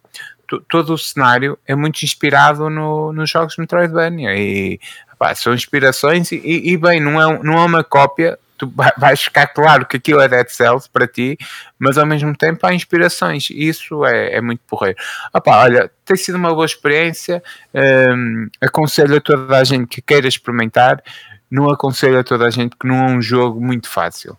[0.49, 4.79] to- todo o cenário é muito inspirado no, nos jogos de Metroidvania e
[5.19, 8.39] pá, são inspirações e, e- bem, não é, não é uma cópia.
[8.57, 11.37] Tu vai- vais ficar claro que aquilo é Dead Cells para ti,
[11.79, 14.97] mas ao mesmo tempo há inspirações isso é, é muito porreiro.
[15.35, 17.43] Opá, olha, tem sido uma boa experiência.
[17.75, 21.03] hum, aconselho a toda a gente que queira experimentar.
[21.51, 24.37] Não aconselho a toda a gente que não é um jogo muito fácil.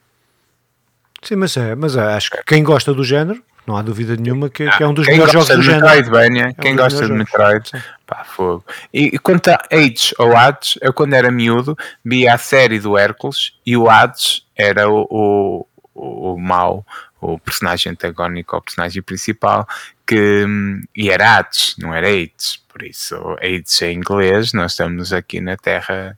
[1.22, 4.50] Sim, mas é, mas é, acho que quem gosta do género, não há dúvida nenhuma
[4.50, 5.86] que, que é um dos quem melhores jogos gosta do de género.
[5.86, 8.66] Metroidvania, um quem dos gosta de Metroid, jogos, pá, fogo.
[8.94, 12.98] E, e quanto a Hades ou Hades, eu quando era miúdo via a série do
[12.98, 16.86] Hércules e o Hades era o, o, o, o mau,
[17.20, 19.68] o personagem antagónico, o personagem principal,
[20.06, 22.64] que, hum, e era Hades, não era Hades.
[22.76, 26.18] Por isso, Hades é inglês, nós estamos aqui na Terra.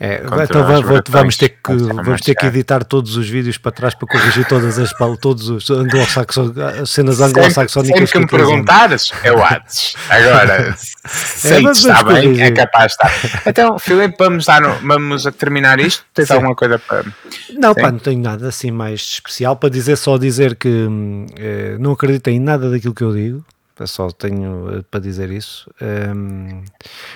[0.00, 0.64] É, então
[1.10, 4.78] vamos ter que vamos ter que editar todos os vídeos para trás para corrigir todas
[4.78, 9.94] as todos os as cenas anglo-saxónicas Sempre que me perguntares, é o Hades.
[10.08, 10.74] Agora,
[11.44, 13.42] É, Hades mas está bem, é capaz de estar.
[13.46, 16.06] Então, Filipe, vamos, dar vamos a terminar isto?
[16.14, 17.04] Tens alguma coisa para.
[17.52, 21.76] Não, pá, não tenho nada assim mais especial para dizer, só dizer que hum, eh,
[21.78, 23.44] não acredito em nada daquilo que eu digo.
[23.78, 25.70] Eu Só tenho eh, para dizer isso.
[25.82, 26.62] Hum,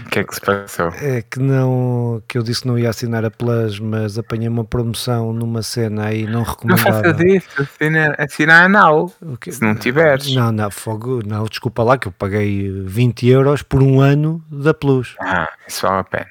[0.06, 0.88] O que é que se passou?
[1.00, 4.64] é que não que eu disse que não ia assinar a Plus, mas apanhei uma
[4.64, 6.82] promoção numa cena aí não Não recomendada.
[7.14, 9.12] faças isso, assina, assina a Now.
[9.48, 10.34] Se não tiveres.
[10.34, 14.74] Não, não, fogo, não, desculpa lá que eu paguei 20 euros por um ano da
[14.74, 15.16] Plus.
[15.20, 16.26] Ah, isso vale a pena.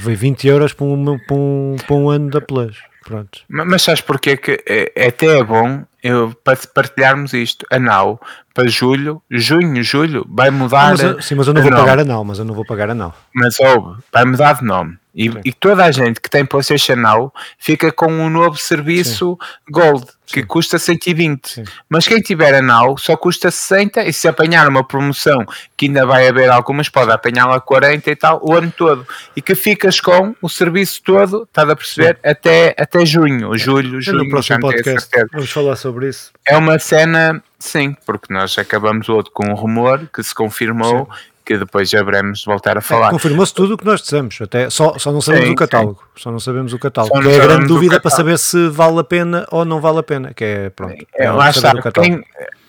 [0.00, 2.76] Veio 20 euros para um, para um, para um ano da Plus.
[3.02, 3.40] Pronto.
[3.48, 7.66] Ma- Mas sabes porquê que é, é até é bom eu, para partilharmos isto?
[7.70, 8.20] A Now,
[8.54, 10.96] para julho, junho, julho, vai mudar.
[10.96, 11.82] Mas sim, mas eu não vou nome.
[11.82, 12.94] pagar a mas eu não vou pagar a.
[13.34, 14.98] Mas ouve, vai mudar de nome.
[15.14, 15.40] E, Sim.
[15.44, 19.36] e toda a gente que tem PlayStation Now fica com um novo serviço
[19.68, 20.46] Gold que Sim.
[20.46, 21.48] custa 120.
[21.48, 21.64] Sim.
[21.88, 25.44] Mas quem tiver a Now só custa 60 e se apanhar uma promoção
[25.76, 29.04] que ainda vai haver algumas, pode apanhá-la a 40 e tal o ano todo.
[29.34, 32.16] E que ficas com o serviço todo, estás a perceber?
[32.22, 36.30] Até, até junho, ou julho, No próximo podcast vamos falar sobre isso.
[36.46, 41.08] É uma cena, sim, porque nós acabamos o outro com um rumor que se confirmou.
[41.42, 43.10] Que depois haveremos de voltar a falar.
[43.10, 44.38] Confirmou-se tudo o que nós dissemos.
[44.40, 46.04] Até, só, só não sabemos Sim, o catálogo.
[46.14, 47.16] Só não sabemos o catálogo.
[47.16, 49.98] Só Que é a grande dúvida para saber se vale a pena ou não vale
[49.98, 50.32] a pena.
[50.32, 50.94] Que é pronto.
[51.16, 52.22] É, é lá está, quem,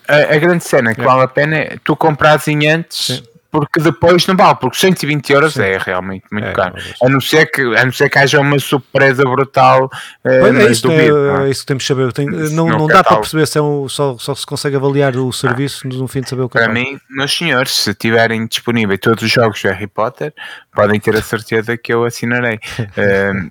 [0.08, 1.04] a, a grande cena que É.
[1.04, 3.22] vale a pena é tu comprares em antes.
[3.52, 5.62] Porque depois não vale, porque 120 euros Sim.
[5.62, 6.74] é realmente muito É, caro.
[7.02, 9.90] A não, ser que, a não ser que haja uma surpresa brutal.
[10.24, 11.50] eh, Pois é, isso, duvido, não é, é?
[11.50, 12.12] isso que temos que saber.
[12.14, 15.30] Tem- não não dá para perceber se é um, só, só se consegue avaliar o
[15.32, 19.22] serviço no fim de saber o que Para mim, meus senhores, se tiverem disponíveis todos
[19.22, 20.32] os jogos de Harry Potter,
[20.74, 22.58] podem ter a certeza que eu assinarei.
[22.96, 23.48] Ehm,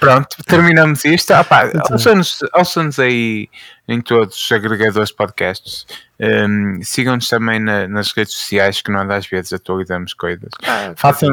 [0.00, 1.32] pronto, terminamos isto.
[1.32, 1.70] Ah, pá,
[2.54, 3.48] ouçam-nos aí
[3.88, 5.86] em todos os agregadores de podcasts.
[6.18, 10.50] Ehm, Sigam-nos também na- nas redes sociais, que nós às vezes atualizamos coisas.
[10.96, 11.30] Façam.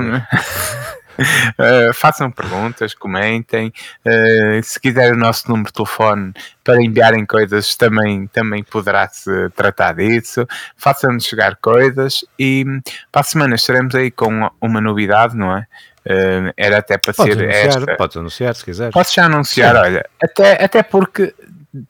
[1.17, 3.71] Uh, façam perguntas, comentem.
[4.05, 9.93] Uh, se quiser o nosso número de telefone para enviarem coisas, também, também poderá-se tratar
[9.95, 10.45] disso.
[10.75, 12.81] Façam-nos chegar coisas e hum,
[13.11, 15.65] para a semana estaremos aí com uma novidade, não é?
[16.05, 17.95] Uh, era até para Podes ser anunciar, esta.
[17.95, 18.91] podes anunciar se quiser.
[18.91, 19.81] Posso já anunciar, Sim.
[19.81, 21.33] olha, até, até porque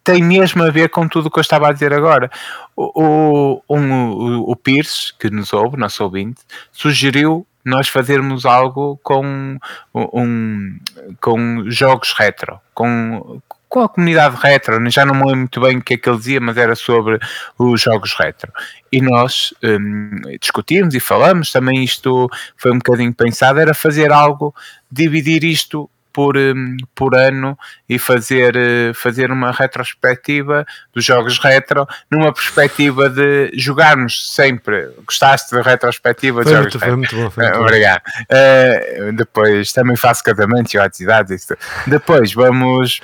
[0.03, 2.29] tem mesmo a ver com tudo o que eu estava a dizer agora.
[2.75, 6.41] O, o, um, o, o Pierce, que nos ouve, nosso ouvinte,
[6.71, 9.57] sugeriu nós fazermos algo com,
[9.93, 10.79] um,
[11.21, 13.41] com jogos retro, com,
[13.73, 14.87] com a comunidade retro.
[14.91, 17.17] Já não me lembro muito bem o que é que ele dizia, mas era sobre
[17.57, 18.53] os jogos retro.
[18.91, 24.53] E nós hum, discutimos e falamos, também isto foi um bocadinho pensado, era fazer algo,
[24.91, 27.57] dividir isto por, hum, por ano
[27.89, 34.89] e fazer, eh, fazer uma retrospectiva dos jogos retro, numa perspectiva de jogarmos sempre.
[35.05, 37.29] Gostaste da retrospectiva de Foi jogos muito, foi muito bom.
[37.31, 37.65] Foi Ah, muito bom.
[37.65, 38.01] Obrigado.
[38.31, 41.47] Ah, depois também faço casamentos e atividades.
[41.87, 43.01] Depois vamos,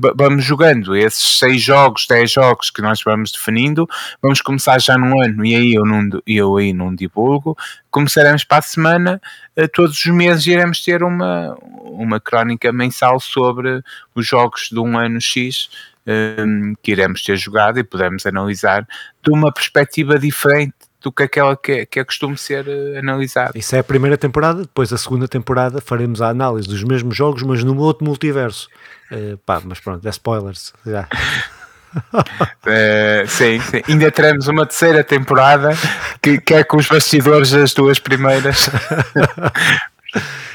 [0.00, 3.88] va- vamos jogando esses seis jogos, dez jogos que nós vamos definindo.
[4.22, 7.56] Vamos começar já num ano e aí eu, não, eu aí não divulgo.
[7.92, 9.20] Começaremos para a semana.
[9.56, 13.82] ah, todos os meses iremos ter uma, uma crónica mensal sobre
[14.14, 15.68] os jogos de um ano X.
[16.04, 18.84] hum, que iremos ter jogado e podemos analisar
[19.22, 23.52] de uma perspectiva diferente do que aquela que, é- que é costume ser eh, analisada.
[23.56, 27.42] Isso é a primeira temporada, depois a segunda temporada faremos a análise dos mesmos jogos,
[27.44, 28.68] mas num outro multiverso.
[29.12, 30.72] Eh, pá, mas pronto, é spoilers.
[30.86, 31.06] Já.
[32.66, 33.82] Eh, sim, sim.
[33.88, 35.70] Ainda teremos uma terceira temporada
[36.20, 38.68] que, que é com os bastidores das duas primeiras.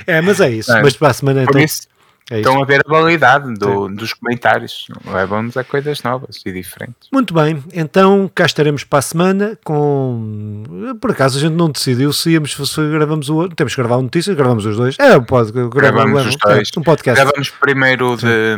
[0.05, 0.71] É, mas é isso.
[0.71, 0.81] É.
[0.81, 1.87] Mas para a semana então, isso,
[2.29, 4.85] é estão a ver a validade do- dos comentários.
[5.05, 7.09] Levam-nos a coisas novas e diferentes.
[7.11, 10.63] Muito bem, então cá estaremos para a semana com.
[11.01, 13.55] Por acaso a gente não decidiu se íamos se gravamos o outro.
[13.55, 14.95] Temos que gravar um notícia, gravamos os dois.
[14.99, 16.69] É, pode, Gravamos gravamos os dois.
[16.77, 17.21] Um podcast.
[17.21, 18.55] Gravamos primeiro de,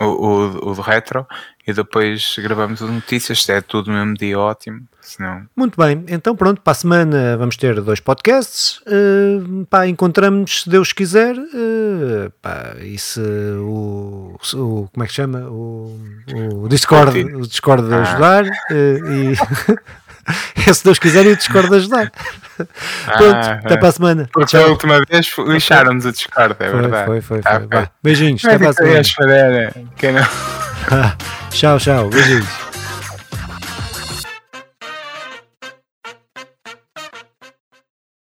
[0.00, 1.26] o, o, o de retro
[1.66, 3.42] e depois gravamos as notícias.
[3.42, 4.80] Se é tudo no mesmo dia, ótimo.
[5.00, 8.78] Senão, Muito bem, então pronto, para a semana vamos ter dois podcasts.
[8.86, 11.34] Uh, pá, encontramos-nos se Deus quiser.
[11.36, 15.40] Uh, pá, e se o, o- Como é que chama?
[15.48, 15.98] O,
[16.54, 18.02] o Discord, o Discord Ah.
[18.02, 18.44] ajudar.
[18.44, 19.32] uh, e.
[20.66, 22.10] é se Deus quiser e o Discord ajudar.
[22.56, 23.76] Pronto, Ah, até é.
[23.76, 24.28] para a semana.
[24.32, 27.06] porque a última vez lixaram-nos a Discord, é Foi, verdade.
[27.06, 27.40] foi, foi.
[27.40, 27.88] Tá foi.
[28.02, 28.96] Beijinhos, até para a aí semana.
[28.96, 30.26] é esperar, é, que não.
[31.50, 32.08] tchau, tchau.
[32.08, 32.67] Beijinhos.